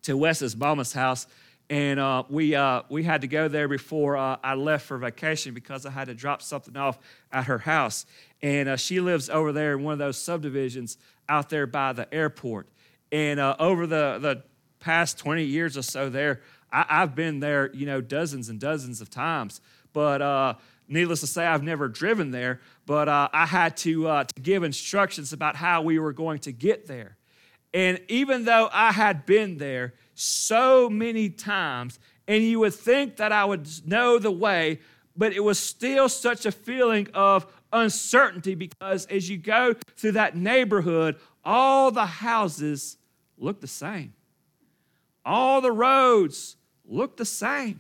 to 0.04 0.16
Wes's 0.16 0.56
mama's 0.56 0.94
house, 0.94 1.28
and 1.70 2.00
uh, 2.00 2.24
we, 2.30 2.56
uh, 2.56 2.84
we 2.88 3.04
had 3.04 3.22
to 3.22 3.28
go 3.28 3.50
there 3.50 3.68
before 3.68 4.16
uh, 4.16 4.38
I 4.42 4.54
left 4.54 4.86
for 4.86 4.98
vacation 4.98 5.54
because 5.54 5.86
I 5.86 5.90
had 5.90 6.08
to 6.08 6.14
drop 6.14 6.42
something 6.42 6.78
off 6.78 6.98
at 7.34 7.46
her 7.46 7.58
house. 7.58 8.06
And 8.42 8.70
uh, 8.70 8.78
she 8.78 9.02
lives 9.02 9.30
over 9.30 9.52
there 9.52 9.74
in 9.78 9.84
one 9.84 9.94
of 9.94 10.00
those 10.00 10.18
subdivisions 10.18 10.98
out 11.28 11.50
there 11.50 11.68
by 11.68 11.92
the 11.92 12.14
airport. 12.14 12.68
And 13.12 13.42
uh, 13.42 13.58
over 13.60 13.88
the, 13.88 14.20
the 14.22 14.44
past 14.80 15.18
20 15.18 15.44
years 15.44 15.78
or 15.78 15.82
so 15.82 16.10
there, 16.10 16.42
I, 16.72 17.00
have 17.00 17.16
been 17.16 17.40
there, 17.40 17.70
you 17.74 17.86
know, 17.86 18.02
dozens 18.02 18.50
and 18.50 18.60
dozens 18.60 19.02
of 19.02 19.10
times. 19.10 19.62
But 19.94 20.22
uh, 20.22 20.54
needless 20.88 21.20
to 21.22 21.28
say, 21.28 21.46
I've 21.46 21.64
never 21.64 21.88
driven 21.88 22.32
there. 22.32 22.62
But 22.86 23.10
uh, 23.10 23.30
I 23.34 23.46
had 23.46 23.78
to, 23.78 24.08
uh, 24.08 24.24
to 24.24 24.42
give 24.42 24.64
instructions 24.64 25.34
about 25.34 25.56
how 25.56 25.82
we 25.82 26.00
were 26.00 26.14
going 26.14 26.40
to 26.40 26.52
get 26.52 26.88
there. 26.88 27.18
And 27.74 28.00
even 28.08 28.46
though 28.46 28.70
I 28.72 28.92
had 28.92 29.26
been 29.26 29.58
there 29.58 29.94
so 30.14 30.90
many 30.90 31.30
times, 31.30 32.00
and 32.28 32.44
you 32.44 32.60
would 32.60 32.74
think 32.74 33.18
that 33.18 33.32
I 33.32 33.46
would 33.46 33.68
know 33.88 34.20
the 34.20 34.32
way, 34.32 34.80
but 35.16 35.34
it 35.34 35.42
was 35.42 35.60
still 35.60 36.10
such 36.10 36.46
a 36.46 36.52
feeling 36.52 37.08
of 37.14 37.46
uncertainty 37.74 38.56
because 38.56 39.06
as 39.08 39.30
you 39.30 39.38
go 39.38 39.76
through 39.96 40.14
that 40.14 40.36
neighborhood, 40.36 41.18
all 41.44 41.92
the 41.92 42.06
houses 42.06 42.98
look 43.38 43.62
the 43.62 43.68
same. 43.68 44.14
All 45.26 45.62
the 45.62 45.72
roads 45.72 46.58
look 46.92 47.18
the 47.18 47.26
same. 47.26 47.80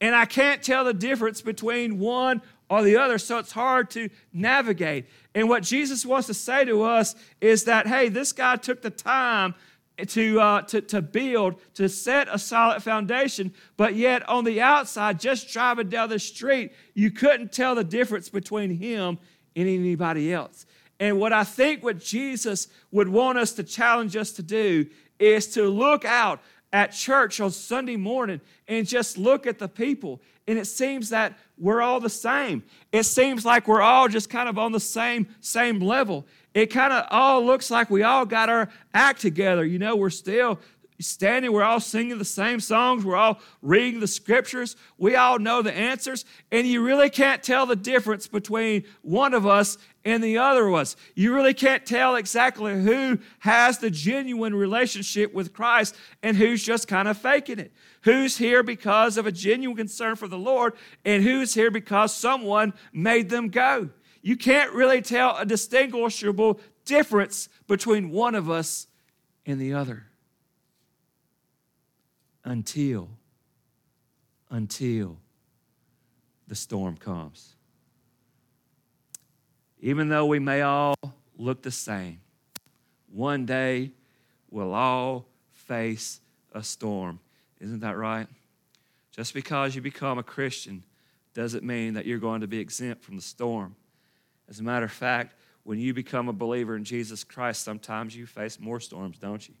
And 0.00 0.14
I 0.14 0.26
can't 0.26 0.62
tell 0.62 0.84
the 0.84 0.94
difference 0.94 1.40
between 1.40 1.98
one 1.98 2.42
or 2.68 2.82
the 2.82 2.96
other, 2.96 3.18
so 3.18 3.38
it's 3.38 3.52
hard 3.52 3.90
to 3.90 4.08
navigate. 4.32 5.06
And 5.34 5.48
what 5.48 5.62
Jesus 5.62 6.04
wants 6.04 6.26
to 6.28 6.34
say 6.34 6.64
to 6.64 6.82
us 6.82 7.14
is 7.40 7.64
that, 7.64 7.86
hey, 7.86 8.08
this 8.08 8.32
guy 8.32 8.56
took 8.56 8.82
the 8.82 8.90
time 8.90 9.54
to, 10.08 10.40
uh, 10.40 10.62
to, 10.62 10.80
to 10.80 11.02
build, 11.02 11.60
to 11.74 11.88
set 11.88 12.26
a 12.30 12.38
solid 12.38 12.82
foundation, 12.82 13.54
but 13.76 13.94
yet 13.94 14.28
on 14.28 14.44
the 14.44 14.60
outside, 14.60 15.20
just 15.20 15.52
driving 15.52 15.88
down 15.88 16.08
the 16.08 16.18
street, 16.18 16.72
you 16.94 17.10
couldn't 17.10 17.52
tell 17.52 17.74
the 17.74 17.84
difference 17.84 18.28
between 18.28 18.70
him 18.70 19.18
and 19.54 19.68
anybody 19.68 20.32
else. 20.32 20.66
And 20.98 21.18
what 21.18 21.32
I 21.32 21.44
think 21.44 21.82
what 21.82 21.98
Jesus 21.98 22.68
would 22.90 23.08
want 23.08 23.38
us 23.38 23.52
to 23.52 23.62
challenge 23.62 24.16
us 24.16 24.32
to 24.32 24.42
do 24.42 24.86
is 25.18 25.46
to 25.54 25.68
look 25.68 26.04
out 26.04 26.40
at 26.74 26.90
church 26.90 27.40
on 27.40 27.52
Sunday 27.52 27.96
morning 27.96 28.40
and 28.66 28.84
just 28.86 29.16
look 29.16 29.46
at 29.46 29.60
the 29.60 29.68
people. 29.68 30.20
And 30.48 30.58
it 30.58 30.66
seems 30.66 31.08
that 31.10 31.38
we're 31.56 31.80
all 31.80 32.00
the 32.00 32.10
same. 32.10 32.64
It 32.90 33.04
seems 33.04 33.46
like 33.46 33.68
we're 33.68 33.80
all 33.80 34.08
just 34.08 34.28
kind 34.28 34.48
of 34.48 34.58
on 34.58 34.72
the 34.72 34.80
same, 34.80 35.28
same 35.40 35.78
level. 35.78 36.26
It 36.52 36.66
kind 36.66 36.92
of 36.92 37.06
all 37.10 37.46
looks 37.46 37.70
like 37.70 37.90
we 37.90 38.02
all 38.02 38.26
got 38.26 38.48
our 38.48 38.68
act 38.92 39.20
together. 39.20 39.64
You 39.64 39.78
know, 39.78 39.94
we're 39.94 40.10
still 40.10 40.58
standing, 41.04 41.52
we're 41.52 41.62
all 41.62 41.80
singing 41.80 42.18
the 42.18 42.24
same 42.24 42.60
songs, 42.60 43.04
we're 43.04 43.16
all 43.16 43.40
reading 43.62 44.00
the 44.00 44.06
scriptures, 44.06 44.76
we 44.98 45.16
all 45.16 45.38
know 45.38 45.62
the 45.62 45.72
answers, 45.72 46.24
and 46.50 46.66
you 46.66 46.82
really 46.82 47.10
can't 47.10 47.42
tell 47.42 47.66
the 47.66 47.76
difference 47.76 48.26
between 48.26 48.84
one 49.02 49.34
of 49.34 49.46
us 49.46 49.78
and 50.04 50.22
the 50.22 50.38
other 50.38 50.66
of 50.66 50.74
us. 50.74 50.96
You 51.14 51.34
really 51.34 51.54
can't 51.54 51.86
tell 51.86 52.16
exactly 52.16 52.82
who 52.82 53.18
has 53.40 53.78
the 53.78 53.90
genuine 53.90 54.54
relationship 54.54 55.32
with 55.32 55.52
Christ 55.52 55.96
and 56.22 56.36
who's 56.36 56.62
just 56.62 56.88
kind 56.88 57.08
of 57.08 57.16
faking 57.16 57.58
it. 57.58 57.72
Who's 58.02 58.36
here 58.36 58.62
because 58.62 59.16
of 59.16 59.26
a 59.26 59.32
genuine 59.32 59.76
concern 59.76 60.16
for 60.16 60.28
the 60.28 60.38
Lord, 60.38 60.74
and 61.04 61.22
who's 61.22 61.54
here 61.54 61.70
because 61.70 62.14
someone 62.14 62.74
made 62.92 63.30
them 63.30 63.48
go. 63.48 63.90
You 64.20 64.36
can't 64.36 64.72
really 64.72 65.02
tell 65.02 65.36
a 65.36 65.44
distinguishable 65.44 66.60
difference 66.84 67.48
between 67.66 68.10
one 68.10 68.34
of 68.34 68.50
us 68.50 68.86
and 69.46 69.60
the 69.60 69.74
other 69.74 70.06
until 72.44 73.08
until 74.50 75.18
the 76.46 76.54
storm 76.54 76.96
comes. 76.96 77.54
Even 79.80 80.08
though 80.08 80.26
we 80.26 80.38
may 80.38 80.62
all 80.62 80.94
look 81.36 81.62
the 81.62 81.70
same, 81.70 82.20
one 83.10 83.46
day 83.46 83.90
we'll 84.50 84.74
all 84.74 85.26
face 85.50 86.20
a 86.52 86.62
storm. 86.62 87.18
Isn't 87.60 87.80
that 87.80 87.96
right? 87.96 88.28
Just 89.10 89.34
because 89.34 89.74
you 89.74 89.80
become 89.80 90.18
a 90.18 90.22
Christian 90.22 90.84
doesn't 91.34 91.64
mean 91.64 91.94
that 91.94 92.06
you're 92.06 92.18
going 92.18 92.42
to 92.42 92.46
be 92.46 92.58
exempt 92.58 93.04
from 93.04 93.16
the 93.16 93.22
storm. 93.22 93.74
As 94.48 94.60
a 94.60 94.62
matter 94.62 94.84
of 94.84 94.92
fact, 94.92 95.34
when 95.64 95.78
you 95.78 95.94
become 95.94 96.28
a 96.28 96.32
believer 96.32 96.76
in 96.76 96.84
Jesus 96.84 97.24
Christ, 97.24 97.62
sometimes 97.62 98.14
you 98.14 98.26
face 98.26 98.60
more 98.60 98.80
storms, 98.80 99.18
don't 99.18 99.48
you? 99.48 99.54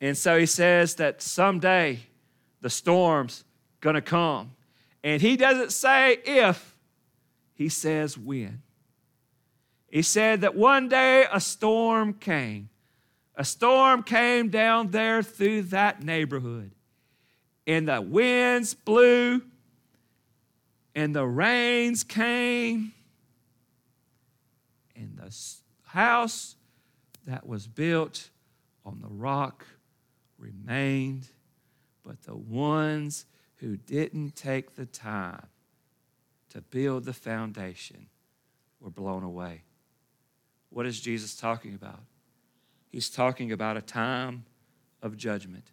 And 0.00 0.16
so 0.16 0.38
he 0.38 0.46
says 0.46 0.96
that 0.96 1.22
someday 1.22 2.00
the 2.60 2.70
storm's 2.70 3.44
going 3.80 3.94
to 3.94 4.02
come. 4.02 4.52
And 5.02 5.20
he 5.20 5.36
doesn't 5.36 5.72
say 5.72 6.18
if, 6.24 6.76
he 7.54 7.68
says 7.68 8.18
when. 8.18 8.62
He 9.88 10.02
said 10.02 10.40
that 10.40 10.56
one 10.56 10.88
day 10.88 11.26
a 11.30 11.40
storm 11.40 12.14
came. 12.14 12.68
A 13.36 13.44
storm 13.44 14.02
came 14.02 14.48
down 14.48 14.90
there 14.90 15.22
through 15.22 15.62
that 15.62 16.02
neighborhood. 16.02 16.72
And 17.66 17.88
the 17.88 18.00
winds 18.00 18.74
blew, 18.74 19.42
and 20.94 21.14
the 21.14 21.26
rains 21.26 22.04
came, 22.04 22.92
and 24.94 25.16
the 25.16 25.34
house 25.88 26.56
that 27.26 27.46
was 27.46 27.66
built 27.66 28.30
on 28.84 29.00
the 29.00 29.08
rock 29.08 29.64
remained, 30.44 31.28
but 32.04 32.22
the 32.22 32.36
ones 32.36 33.24
who 33.56 33.76
didn't 33.76 34.36
take 34.36 34.76
the 34.76 34.86
time 34.86 35.46
to 36.50 36.60
build 36.60 37.04
the 37.04 37.12
foundation 37.12 38.06
were 38.80 38.90
blown 38.90 39.22
away. 39.22 39.62
What 40.68 40.86
is 40.86 41.00
Jesus 41.00 41.34
talking 41.34 41.74
about? 41.74 42.00
He's 42.90 43.08
talking 43.08 43.52
about 43.52 43.76
a 43.76 43.82
time 43.82 44.44
of 45.02 45.16
judgment. 45.16 45.70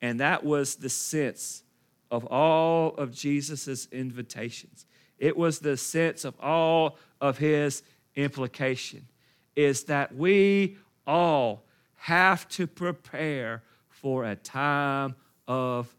And 0.00 0.18
that 0.20 0.42
was 0.42 0.76
the 0.76 0.88
sense 0.88 1.62
of 2.10 2.24
all 2.26 2.94
of 2.94 3.14
Jesus' 3.14 3.86
invitations. 3.92 4.86
It 5.18 5.36
was 5.36 5.58
the 5.58 5.76
sense 5.76 6.24
of 6.24 6.34
all 6.40 6.96
of 7.20 7.38
his 7.38 7.82
implication 8.16 9.06
is 9.54 9.84
that 9.84 10.14
we 10.14 10.78
all 11.06 11.64
have 12.00 12.48
to 12.48 12.66
prepare 12.66 13.62
for 13.88 14.24
a 14.24 14.34
time 14.34 15.14
of 15.46 15.94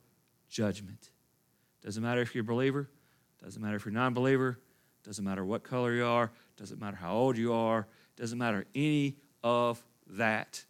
judgment. 0.50 1.12
Doesn't 1.84 2.02
matter 2.02 2.22
if 2.22 2.34
you're 2.34 2.44
a 2.44 2.46
believer, 2.46 2.90
doesn't 3.44 3.62
matter 3.62 3.76
if 3.76 3.86
you're 3.86 3.94
non 3.94 4.16
believer, 4.16 4.58
doesn't 5.04 5.24
matter 5.24 5.46
what 5.46 5.64
color 5.64 5.94
you 5.94 6.06
are, 6.06 6.32
doesn't 6.58 6.80
matter 6.80 6.98
how 6.98 7.14
old 7.14 7.38
you 7.38 7.54
are, 7.54 7.88
doesn't 8.16 8.40
matter 8.40 8.66
any 8.74 9.18
of 9.44 9.84
that. 10.08 10.66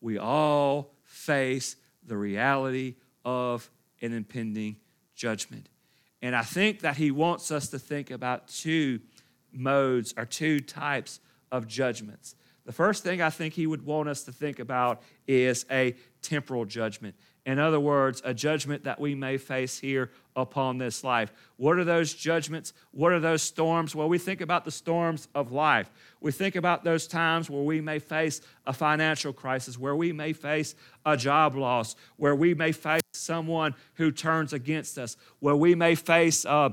We 0.00 0.16
all 0.16 0.94
face 1.04 1.76
the 2.06 2.16
reality 2.16 2.94
of 3.22 3.70
an 4.00 4.14
impending 4.14 4.76
judgment. 5.14 5.68
And 6.22 6.34
I 6.34 6.42
think 6.42 6.80
that 6.80 6.96
he 6.96 7.10
wants 7.10 7.50
us 7.50 7.68
to 7.68 7.78
think 7.78 8.10
about 8.10 8.48
two 8.48 9.00
modes 9.52 10.14
or 10.16 10.24
two 10.24 10.60
types 10.60 11.20
of 11.52 11.66
judgments. 11.66 12.34
The 12.70 12.76
first 12.76 13.02
thing 13.02 13.20
I 13.20 13.30
think 13.30 13.54
he 13.54 13.66
would 13.66 13.84
want 13.84 14.08
us 14.08 14.22
to 14.22 14.32
think 14.32 14.60
about 14.60 15.02
is 15.26 15.66
a 15.72 15.96
temporal 16.22 16.64
judgment. 16.64 17.16
In 17.44 17.58
other 17.58 17.80
words, 17.80 18.22
a 18.24 18.32
judgment 18.32 18.84
that 18.84 19.00
we 19.00 19.12
may 19.16 19.38
face 19.38 19.80
here 19.80 20.12
upon 20.36 20.78
this 20.78 21.02
life. 21.02 21.32
What 21.56 21.78
are 21.78 21.84
those 21.84 22.14
judgments? 22.14 22.72
What 22.92 23.10
are 23.10 23.18
those 23.18 23.42
storms? 23.42 23.92
Well, 23.96 24.08
we 24.08 24.18
think 24.18 24.40
about 24.40 24.64
the 24.64 24.70
storms 24.70 25.26
of 25.34 25.50
life. 25.50 25.90
We 26.20 26.30
think 26.30 26.54
about 26.54 26.84
those 26.84 27.08
times 27.08 27.50
where 27.50 27.64
we 27.64 27.80
may 27.80 27.98
face 27.98 28.40
a 28.64 28.72
financial 28.72 29.32
crisis, 29.32 29.76
where 29.76 29.96
we 29.96 30.12
may 30.12 30.32
face 30.32 30.76
a 31.04 31.16
job 31.16 31.56
loss, 31.56 31.96
where 32.18 32.36
we 32.36 32.54
may 32.54 32.70
face 32.70 33.02
someone 33.12 33.74
who 33.94 34.12
turns 34.12 34.52
against 34.52 34.96
us, 34.96 35.16
where 35.40 35.56
we 35.56 35.74
may 35.74 35.96
face 35.96 36.46
uh, 36.46 36.70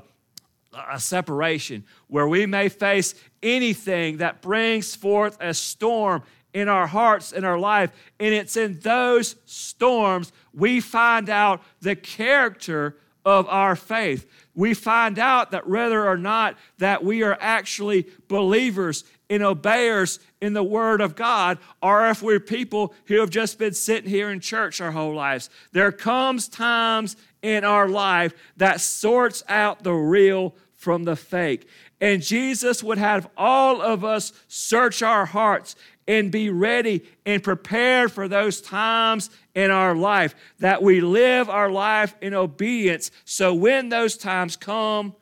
a 0.89 0.99
separation, 0.99 1.85
where 2.07 2.27
we 2.27 2.45
may 2.45 2.69
face 2.69 3.15
anything 3.41 4.17
that 4.17 4.41
brings 4.41 4.95
forth 4.95 5.37
a 5.39 5.53
storm 5.53 6.23
in 6.53 6.67
our 6.67 6.87
hearts, 6.87 7.31
in 7.31 7.43
our 7.43 7.59
life. 7.59 7.91
And 8.19 8.33
it's 8.33 8.57
in 8.57 8.79
those 8.79 9.35
storms 9.45 10.31
we 10.53 10.79
find 10.79 11.29
out 11.29 11.61
the 11.81 11.95
character 11.95 12.97
of 13.25 13.47
our 13.49 13.75
faith. 13.75 14.25
We 14.55 14.73
find 14.73 15.19
out 15.19 15.51
that 15.51 15.67
whether 15.67 16.07
or 16.07 16.17
not 16.17 16.57
that 16.77 17.03
we 17.03 17.23
are 17.23 17.37
actually 17.39 18.07
believers 18.27 19.03
and 19.29 19.43
obeyers 19.43 20.19
in 20.41 20.53
the 20.53 20.63
Word 20.63 21.01
of 21.01 21.15
God, 21.15 21.57
or 21.81 22.09
if 22.09 22.23
we're 22.23 22.39
people 22.39 22.93
who 23.05 23.19
have 23.19 23.29
just 23.29 23.59
been 23.59 23.73
sitting 23.73 24.09
here 24.09 24.29
in 24.29 24.39
church 24.39 24.79
our 24.79 24.91
whole 24.91 25.13
lives. 25.13 25.49
There 25.73 25.91
comes 25.91 26.47
times 26.47 27.17
in 27.41 27.65
our 27.65 27.89
life 27.89 28.33
that 28.55 28.79
sorts 28.79 29.43
out 29.49 29.83
the 29.83 29.93
real 29.93 30.55
from 30.77 31.03
the 31.03 31.15
fake. 31.15 31.67
And 31.99 32.21
Jesus 32.21 32.83
would 32.83 32.99
have 32.99 33.29
all 33.35 33.81
of 33.81 34.05
us 34.05 34.31
search 34.47 35.01
our 35.01 35.25
hearts 35.25 35.75
and 36.07 36.31
be 36.31 36.49
ready 36.49 37.03
and 37.25 37.43
prepared 37.43 38.11
for 38.11 38.27
those 38.27 38.61
times 38.61 39.29
in 39.55 39.71
our 39.71 39.95
life, 39.95 40.35
that 40.59 40.81
we 40.81 41.01
live 41.01 41.49
our 41.49 41.69
life 41.69 42.15
in 42.21 42.33
obedience. 42.33 43.11
So 43.25 43.53
when 43.53 43.89
those 43.89 44.15
times 44.15 44.55
come, 44.55 45.15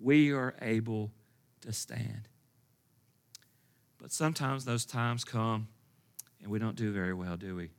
we 0.00 0.32
are 0.32 0.54
able 0.60 1.12
to 1.62 1.72
stand. 1.72 2.28
But 3.98 4.12
sometimes 4.12 4.64
those 4.64 4.84
times 4.84 5.24
come 5.24 5.68
and 6.42 6.50
we 6.50 6.58
don't 6.58 6.76
do 6.76 6.92
very 6.92 7.14
well, 7.14 7.36
do 7.36 7.54
we? 7.54 7.70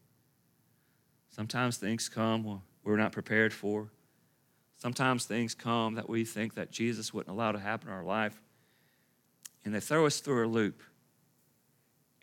Sometimes 1.30 1.78
things 1.78 2.10
come 2.10 2.62
we're 2.84 2.98
not 2.98 3.12
prepared 3.12 3.54
for. 3.54 3.92
Sometimes 4.80 5.26
things 5.26 5.54
come 5.54 5.96
that 5.96 6.10
we 6.10 6.26
think 6.26 6.56
that 6.56 6.72
Jesus 6.72 7.14
wouldn't 7.14 7.36
allow 7.36 7.52
to 7.52 7.60
happen 7.60 7.90
in 7.90 7.94
our 7.94 8.04
life, 8.04 8.42
and 9.64 9.76
they 9.76 9.80
throw 9.80 10.06
us 10.06 10.20
through 10.20 10.46
a 10.46 10.50
loop 10.50 10.82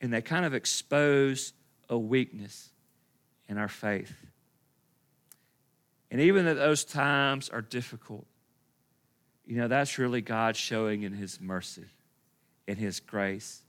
and 0.00 0.12
they 0.12 0.22
kind 0.22 0.44
of 0.44 0.54
expose 0.54 1.52
a 1.88 1.96
weakness 1.96 2.70
in 3.48 3.58
our 3.58 3.68
faith. 3.68 4.14
And 6.10 6.20
even 6.20 6.44
though 6.44 6.54
those 6.54 6.84
times 6.84 7.48
are 7.48 7.62
difficult, 7.62 8.26
you 9.46 9.56
know, 9.56 9.68
that's 9.68 9.98
really 9.98 10.20
God 10.20 10.56
showing 10.56 11.02
in 11.02 11.12
His 11.12 11.40
mercy, 11.40 11.86
in 12.66 12.76
His 12.76 13.00
grace, 13.00 13.62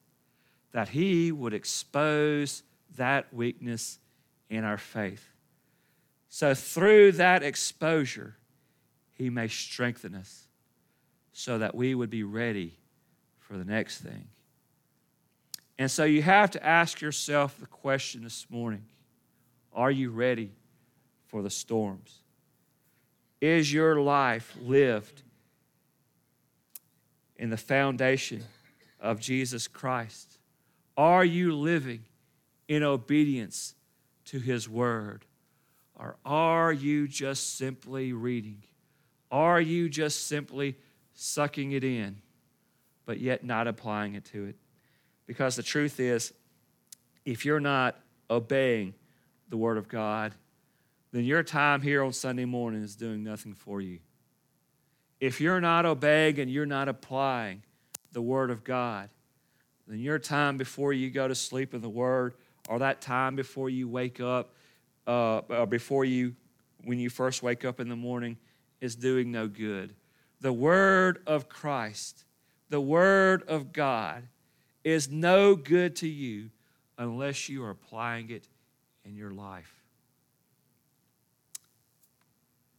that 0.73 0.89
He 0.89 1.31
would 1.31 1.53
expose 1.53 2.63
that 2.97 3.33
weakness 3.33 3.99
in 4.49 4.63
our 4.63 4.77
faith. 4.77 5.29
So, 6.29 6.53
through 6.53 7.13
that 7.13 7.41
exposure, 7.41 8.35
He 9.17 9.29
may 9.29 9.47
strengthen 9.47 10.13
us 10.13 10.47
so 11.33 11.57
that 11.57 11.73
we 11.73 11.95
would 11.95 12.09
be 12.09 12.23
ready 12.23 12.77
for 13.39 13.57
the 13.57 13.65
next 13.65 13.99
thing. 13.99 14.27
And 15.79 15.89
so 15.89 16.03
you 16.03 16.21
have 16.21 16.51
to 16.51 16.65
ask 16.65 17.01
yourself 17.01 17.59
the 17.59 17.67
question 17.67 18.23
this 18.23 18.45
morning 18.49 18.85
Are 19.73 19.91
you 19.91 20.11
ready 20.11 20.51
for 21.25 21.41
the 21.41 21.49
storms? 21.49 22.19
Is 23.39 23.71
your 23.71 23.99
life 24.01 24.55
lived 24.61 25.21
in 27.35 27.49
the 27.49 27.57
foundation 27.57 28.43
of 28.99 29.19
Jesus 29.19 29.67
Christ? 29.67 30.39
Are 30.95 31.23
you 31.23 31.55
living 31.55 32.03
in 32.67 32.81
obedience 32.81 33.75
to 34.25 34.39
His 34.39 34.67
Word? 34.67 35.25
Or 35.95 36.17
are 36.25 36.73
you 36.73 37.07
just 37.07 37.57
simply 37.57 38.13
reading? 38.13 38.63
Are 39.31 39.59
you 39.59 39.89
just 39.89 40.27
simply 40.27 40.75
sucking 41.13 41.71
it 41.71 41.83
in, 41.83 42.21
but 43.05 43.19
yet 43.19 43.43
not 43.43 43.67
applying 43.67 44.15
it 44.15 44.25
to 44.25 44.45
it? 44.45 44.55
Because 45.25 45.55
the 45.55 45.63
truth 45.63 45.99
is, 45.99 46.33
if 47.25 47.45
you're 47.45 47.59
not 47.59 47.99
obeying 48.29 48.93
the 49.49 49.57
Word 49.57 49.77
of 49.77 49.87
God, 49.87 50.33
then 51.11 51.23
your 51.23 51.43
time 51.43 51.81
here 51.81 52.03
on 52.03 52.13
Sunday 52.13 52.45
morning 52.45 52.83
is 52.83 52.95
doing 52.95 53.23
nothing 53.23 53.53
for 53.53 53.81
you. 53.81 53.99
If 55.19 55.41
you're 55.41 55.61
not 55.61 55.85
obeying 55.85 56.39
and 56.39 56.49
you're 56.51 56.65
not 56.65 56.87
applying 56.87 57.63
the 58.11 58.21
Word 58.21 58.51
of 58.51 58.63
God, 58.63 59.09
then 59.87 59.99
your 59.99 60.19
time 60.19 60.57
before 60.57 60.93
you 60.93 61.09
go 61.09 61.27
to 61.27 61.35
sleep 61.35 61.73
in 61.73 61.81
the 61.81 61.89
Word, 61.89 62.35
or 62.69 62.79
that 62.79 63.01
time 63.01 63.35
before 63.35 63.69
you 63.69 63.87
wake 63.87 64.19
up, 64.19 64.53
uh, 65.07 65.39
or 65.49 65.65
before 65.65 66.05
you, 66.05 66.35
when 66.83 66.99
you 66.99 67.09
first 67.09 67.41
wake 67.41 67.63
up 67.63 67.79
in 67.79 67.87
the 67.87 67.95
morning, 67.95 68.37
is 68.81 68.95
doing 68.95 69.31
no 69.31 69.47
good. 69.47 69.95
The 70.41 70.53
Word 70.53 71.21
of 71.25 71.49
Christ, 71.49 72.25
the 72.69 72.81
Word 72.81 73.43
of 73.47 73.73
God, 73.73 74.27
is 74.83 75.09
no 75.09 75.55
good 75.55 75.95
to 75.97 76.07
you 76.07 76.49
unless 76.97 77.49
you 77.49 77.63
are 77.63 77.69
applying 77.69 78.29
it 78.29 78.47
in 79.03 79.15
your 79.15 79.31
life. 79.31 79.73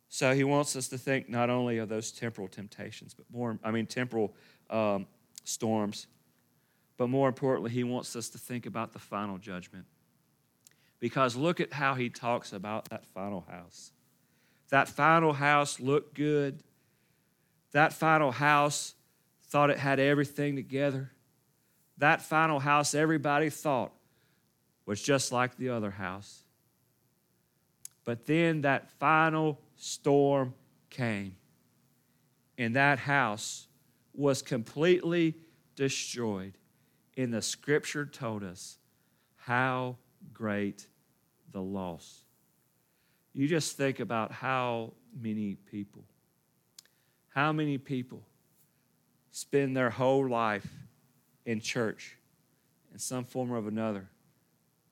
So 0.09 0.35
he 0.35 0.43
wants 0.43 0.75
us 0.75 0.89
to 0.89 0.99
think 0.99 1.29
not 1.29 1.51
only 1.51 1.79
of 1.79 1.89
those 1.89 2.11
temporal 2.11 2.49
temptations, 2.49 3.15
but 3.15 3.27
more, 3.31 3.59
I 3.63 3.71
mean, 3.71 3.87
temporal 3.87 4.35
um, 4.71 5.07
storms, 5.45 6.07
but 6.97 7.09
more 7.09 7.29
importantly, 7.29 7.71
he 7.71 7.85
wants 7.85 8.17
us 8.17 8.29
to 8.31 8.39
think 8.39 8.67
about 8.67 8.93
the 8.93 8.99
final 8.99 9.39
judgment. 9.39 9.85
Because 10.99 11.37
look 11.37 11.61
at 11.61 11.73
how 11.73 11.95
he 11.95 12.09
talks 12.09 12.53
about 12.53 12.87
that 12.87 13.07
final 13.07 13.47
house. 13.49 13.93
That 14.71 14.89
final 14.89 15.33
house 15.33 15.81
looked 15.81 16.15
good. 16.15 16.63
That 17.73 17.93
final 17.93 18.33
house 18.33 18.95
thought 19.43 19.71
it 19.71 19.79
had 19.79 19.99
everything 19.99 20.57
together 20.57 21.13
that 21.99 22.23
final 22.23 22.61
house, 22.61 22.95
everybody 22.95 23.51
thought 23.51 23.93
was 24.87 25.03
just 25.03 25.33
like 25.33 25.57
the 25.57 25.69
other 25.69 25.91
house. 25.91 26.45
But 28.05 28.25
then 28.25 28.63
that 28.63 28.91
final 28.93 29.61
storm 29.77 30.55
came, 30.89 31.37
and 32.57 32.75
that 32.77 33.01
house 33.01 33.67
was 34.15 34.41
completely 34.41 35.35
destroyed. 35.77 36.55
And 37.17 37.35
the 37.35 37.43
scripture 37.43 38.07
told 38.07 38.45
us 38.45 38.79
how 39.37 39.97
great 40.33 40.87
the 41.51 41.61
loss. 41.61 42.23
You 43.39 43.47
just 43.47 43.77
think 43.77 44.01
about 44.01 44.33
how 44.33 44.95
many 45.17 45.55
people, 45.55 46.03
how 47.29 47.53
many 47.53 47.79
people 47.79 48.21
spend 49.31 49.77
their 49.77 49.91
whole 49.91 50.29
life 50.29 50.67
in 51.47 51.61
church 51.61 52.17
in 52.93 52.99
some 52.99 53.25
form 53.25 53.53
or 53.53 53.59
another. 53.59 54.09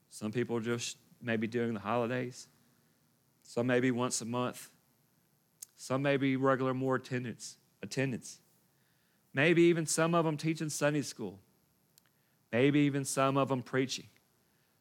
Some 0.09 0.31
people 0.31 0.61
just 0.61 0.95
maybe 1.21 1.45
during 1.45 1.73
the 1.73 1.81
holidays, 1.81 2.47
some 3.43 3.67
maybe 3.67 3.91
once 3.91 4.21
a 4.21 4.25
month, 4.25 4.69
some 5.75 6.01
maybe 6.01 6.37
regular 6.37 6.73
more 6.73 6.95
attendance, 6.95 7.57
attendance. 7.83 8.39
Maybe 9.33 9.63
even 9.63 9.85
some 9.85 10.15
of 10.15 10.23
them 10.23 10.37
teaching 10.37 10.69
Sunday 10.69 11.01
school. 11.01 11.37
Maybe 12.53 12.79
even 12.79 13.03
some 13.03 13.35
of 13.35 13.49
them 13.49 13.61
preaching. 13.61 14.07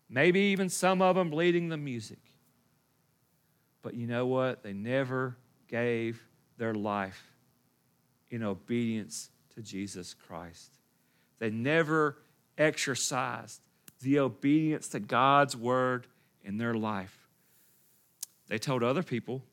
Maybe 0.08 0.38
even 0.38 0.68
some 0.68 1.02
of 1.02 1.16
them 1.16 1.32
leading 1.32 1.68
the 1.68 1.76
music. 1.76 2.20
But 3.86 3.94
you 3.94 4.08
know 4.08 4.26
what? 4.26 4.64
They 4.64 4.72
never 4.72 5.36
gave 5.68 6.20
their 6.58 6.74
life 6.74 7.22
in 8.32 8.42
obedience 8.42 9.30
to 9.54 9.62
Jesus 9.62 10.12
Christ. 10.12 10.72
They 11.38 11.50
never 11.50 12.18
exercised 12.58 13.60
the 14.02 14.18
obedience 14.18 14.88
to 14.88 14.98
God's 14.98 15.56
word 15.56 16.08
in 16.42 16.58
their 16.58 16.74
life. 16.74 17.28
They 18.48 18.58
told 18.58 18.82
other 18.82 19.04
people 19.04 19.44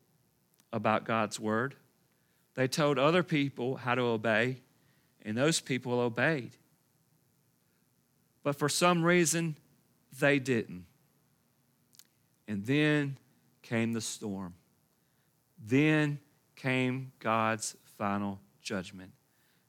about 0.72 1.06
God's 1.06 1.39
word, 1.39 1.76
they 2.56 2.67
told 2.67 2.98
other 2.98 3.22
people 3.22 3.76
how 3.76 3.93
to 3.93 4.02
obey, 4.02 4.58
and 5.24 5.38
those 5.38 5.60
people 5.60 6.00
obeyed. 6.00 6.54
But 8.41 8.56
for 8.56 8.67
some 8.67 9.04
reason, 9.04 9.58
they 10.19 10.39
didn't. 10.39 10.86
And 12.48 12.65
then 12.65 13.17
came 13.63 13.93
the 13.93 14.02
storm. 14.02 14.54
Then 15.65 16.19
came 16.56 17.12
God's 17.19 17.76
final 17.97 18.39
judgment. 18.62 19.12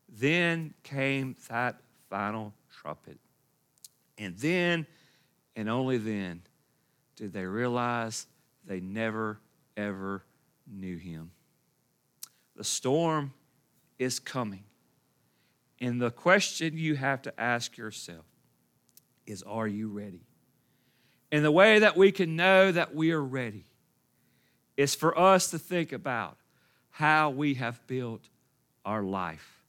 Then 0.09 0.75
came 0.83 1.37
that 1.49 1.81
final 2.11 2.53
trumpet. 2.71 3.19
And 4.19 4.37
then, 4.37 4.87
and 5.57 5.69
only 5.69 5.99
then, 5.99 6.43
did 7.17 7.33
they 7.33 7.47
realize 7.47 8.27
they 8.67 8.81
never, 8.81 9.41
ever 9.77 10.25
knew 10.67 10.97
him. 10.97 11.31
The 12.57 12.65
storm 12.65 13.33
is 13.99 14.19
coming. 14.19 14.65
And 15.81 16.01
the 16.01 16.11
question 16.11 16.77
you 16.77 16.97
have 16.97 17.23
to 17.23 17.41
ask 17.41 17.77
yourself 17.77 18.25
is 19.27 19.43
Are 19.43 19.67
you 19.69 19.89
ready? 19.89 20.27
And 21.33 21.45
the 21.45 21.51
way 21.51 21.81
that 21.81 21.97
we 21.97 22.13
can 22.13 22.37
know 22.37 22.71
that 22.71 22.95
we 22.95 23.11
are 23.13 23.23
ready 23.23 23.65
is 24.77 24.95
for 24.95 25.17
us 25.19 25.51
to 25.51 25.59
think 25.59 25.93
about 25.93 26.37
how 26.91 27.31
we 27.31 27.55
have 27.55 27.85
built 27.87 28.29
our 28.85 29.03
life 29.03 29.63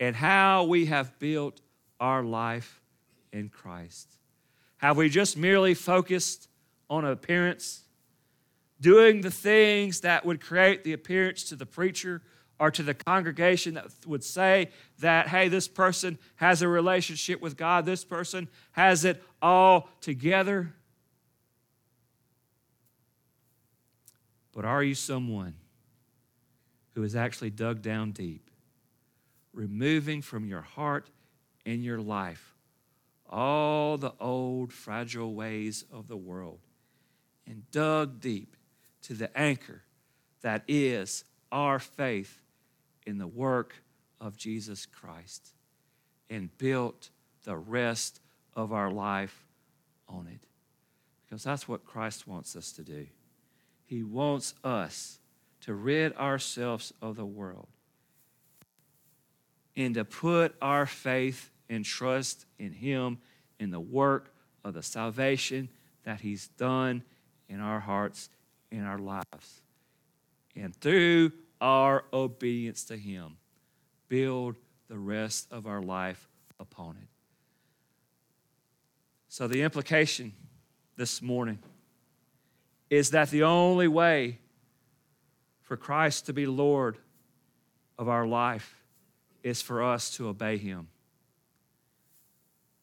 and 0.00 0.14
how 0.14 0.64
we 0.64 0.86
have 0.86 1.18
built 1.18 1.60
our 1.98 2.22
life 2.22 2.80
in 3.32 3.48
Christ. 3.48 4.08
Have 4.78 4.96
we 4.96 5.08
just 5.08 5.36
merely 5.36 5.74
focused 5.74 6.48
on 6.88 7.04
appearance, 7.04 7.82
doing 8.80 9.20
the 9.20 9.30
things 9.30 10.00
that 10.02 10.24
would 10.24 10.40
create 10.40 10.84
the 10.84 10.92
appearance 10.92 11.44
to 11.44 11.56
the 11.56 11.66
preacher 11.66 12.22
or 12.60 12.70
to 12.70 12.82
the 12.82 12.94
congregation 12.94 13.74
that 13.74 13.86
would 14.06 14.24
say 14.24 14.70
that, 15.00 15.28
hey, 15.28 15.48
this 15.48 15.68
person 15.68 16.18
has 16.36 16.62
a 16.62 16.68
relationship 16.68 17.40
with 17.40 17.56
God, 17.56 17.86
this 17.86 18.04
person 18.04 18.48
has 18.72 19.04
it 19.04 19.22
all 19.42 19.88
together? 20.00 20.72
But 24.58 24.64
are 24.64 24.82
you 24.82 24.96
someone 24.96 25.54
who 26.96 27.02
has 27.02 27.14
actually 27.14 27.50
dug 27.50 27.80
down 27.80 28.10
deep, 28.10 28.50
removing 29.52 30.20
from 30.20 30.48
your 30.48 30.62
heart 30.62 31.10
and 31.64 31.84
your 31.84 32.00
life 32.00 32.56
all 33.30 33.96
the 33.98 34.14
old 34.18 34.72
fragile 34.72 35.32
ways 35.32 35.84
of 35.92 36.08
the 36.08 36.16
world 36.16 36.58
and 37.46 37.70
dug 37.70 38.18
deep 38.18 38.56
to 39.02 39.14
the 39.14 39.30
anchor 39.38 39.82
that 40.40 40.64
is 40.66 41.22
our 41.52 41.78
faith 41.78 42.40
in 43.06 43.18
the 43.18 43.28
work 43.28 43.76
of 44.20 44.36
Jesus 44.36 44.86
Christ 44.86 45.54
and 46.28 46.50
built 46.58 47.10
the 47.44 47.56
rest 47.56 48.18
of 48.56 48.72
our 48.72 48.90
life 48.90 49.46
on 50.08 50.26
it. 50.26 50.48
Because 51.24 51.44
that's 51.44 51.68
what 51.68 51.84
Christ 51.84 52.26
wants 52.26 52.56
us 52.56 52.72
to 52.72 52.82
do. 52.82 53.06
He 53.88 54.02
wants 54.02 54.54
us 54.62 55.18
to 55.62 55.72
rid 55.72 56.14
ourselves 56.16 56.92
of 57.00 57.16
the 57.16 57.24
world 57.24 57.68
and 59.74 59.94
to 59.94 60.04
put 60.04 60.54
our 60.60 60.84
faith 60.84 61.50
and 61.70 61.86
trust 61.86 62.44
in 62.58 62.72
Him 62.72 63.16
in 63.58 63.70
the 63.70 63.80
work 63.80 64.34
of 64.62 64.74
the 64.74 64.82
salvation 64.82 65.70
that 66.04 66.20
He's 66.20 66.48
done 66.48 67.02
in 67.48 67.60
our 67.60 67.80
hearts, 67.80 68.28
in 68.70 68.84
our 68.84 68.98
lives. 68.98 69.62
And 70.54 70.76
through 70.76 71.32
our 71.58 72.04
obedience 72.12 72.84
to 72.84 72.96
Him, 72.96 73.38
build 74.08 74.56
the 74.88 74.98
rest 74.98 75.48
of 75.50 75.66
our 75.66 75.80
life 75.80 76.28
upon 76.60 76.96
it. 77.00 77.08
So, 79.30 79.48
the 79.48 79.62
implication 79.62 80.34
this 80.96 81.22
morning 81.22 81.58
is 82.90 83.10
that 83.10 83.30
the 83.30 83.42
only 83.42 83.88
way 83.88 84.38
for 85.62 85.76
Christ 85.76 86.26
to 86.26 86.32
be 86.32 86.46
Lord 86.46 86.98
of 87.98 88.08
our 88.08 88.26
life 88.26 88.82
is 89.42 89.60
for 89.60 89.82
us 89.82 90.10
to 90.16 90.28
obey 90.28 90.56
Him. 90.56 90.88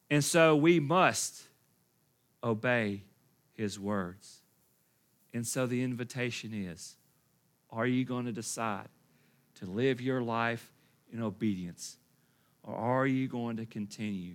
And 0.08 0.24
so 0.24 0.54
we 0.54 0.78
must 0.78 1.42
obey 2.44 3.02
His 3.54 3.78
words. 3.78 4.40
And 5.34 5.46
so 5.46 5.66
the 5.66 5.82
invitation 5.82 6.52
is 6.54 6.96
are 7.70 7.86
you 7.86 8.04
going 8.04 8.26
to 8.26 8.32
decide 8.32 8.88
to 9.56 9.66
live 9.66 10.00
your 10.00 10.22
life 10.22 10.72
in 11.12 11.22
obedience? 11.22 11.96
Or 12.62 12.74
are 12.74 13.06
you 13.06 13.28
going 13.28 13.56
to 13.56 13.66
continue 13.66 14.34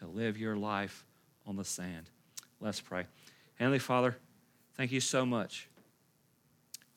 to 0.00 0.06
live 0.06 0.36
your 0.36 0.56
life 0.56 1.06
on 1.46 1.56
the 1.56 1.64
sand? 1.64 2.10
Let's 2.60 2.80
pray. 2.80 3.04
Heavenly 3.54 3.78
Father, 3.78 4.16
thank 4.76 4.92
you 4.92 5.00
so 5.00 5.24
much 5.26 5.68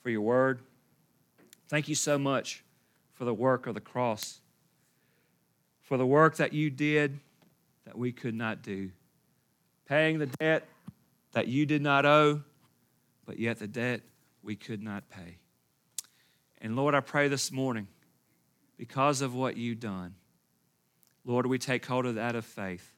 for 0.02 0.10
your 0.10 0.22
word. 0.22 0.60
Thank 1.70 1.88
you 1.88 1.96
so 1.96 2.18
much 2.18 2.64
for 3.14 3.26
the 3.26 3.34
work 3.34 3.68
of 3.68 3.74
the 3.74 3.82
cross, 3.82 4.40
for 5.82 5.98
the 5.98 6.06
work 6.06 6.38
that 6.38 6.54
you 6.54 6.70
did 6.70 7.20
that 7.86 7.98
we 7.98 8.12
could 8.12 8.36
not 8.36 8.62
do, 8.62 8.92
paying 9.88 10.20
the 10.20 10.28
debt 10.28 10.68
that 11.34 11.48
you 11.48 11.66
did 11.66 11.82
not 11.82 12.06
owe, 12.06 12.42
but 13.26 13.40
yet 13.40 13.60
the 13.60 13.68
debt 13.68 14.02
we 14.42 14.56
could 14.56 14.82
not 14.82 15.10
pay. 15.10 15.38
And 16.62 16.76
Lord, 16.76 16.96
I 16.96 17.02
pray 17.02 17.28
this 17.28 17.52
morning, 17.52 17.88
because 18.78 19.22
of 19.22 19.36
what 19.36 19.58
you've 19.58 19.80
done, 19.80 20.16
Lord, 21.26 21.46
we 21.46 21.58
take 21.58 21.86
hold 21.86 22.06
of 22.06 22.16
that 22.16 22.36
of 22.36 22.46
faith. 22.46 22.94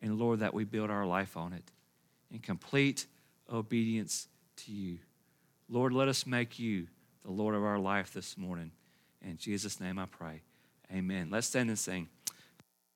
And 0.00 0.18
Lord, 0.18 0.40
that 0.40 0.54
we 0.54 0.64
build 0.64 0.90
our 0.90 1.06
life 1.06 1.36
on 1.36 1.52
it 1.52 1.70
in 2.30 2.38
complete 2.38 3.06
obedience 3.52 4.28
to 4.56 4.72
you. 4.72 4.98
Lord, 5.68 5.92
let 5.92 6.08
us 6.08 6.26
make 6.26 6.58
you 6.58 6.86
the 7.24 7.30
Lord 7.30 7.54
of 7.54 7.64
our 7.64 7.78
life 7.78 8.12
this 8.12 8.38
morning. 8.38 8.70
In 9.22 9.36
Jesus' 9.36 9.80
name 9.80 9.98
I 9.98 10.06
pray. 10.06 10.42
Amen. 10.92 11.28
Let's 11.30 11.48
stand 11.48 11.68
and 11.68 11.78
sing. 11.78 12.08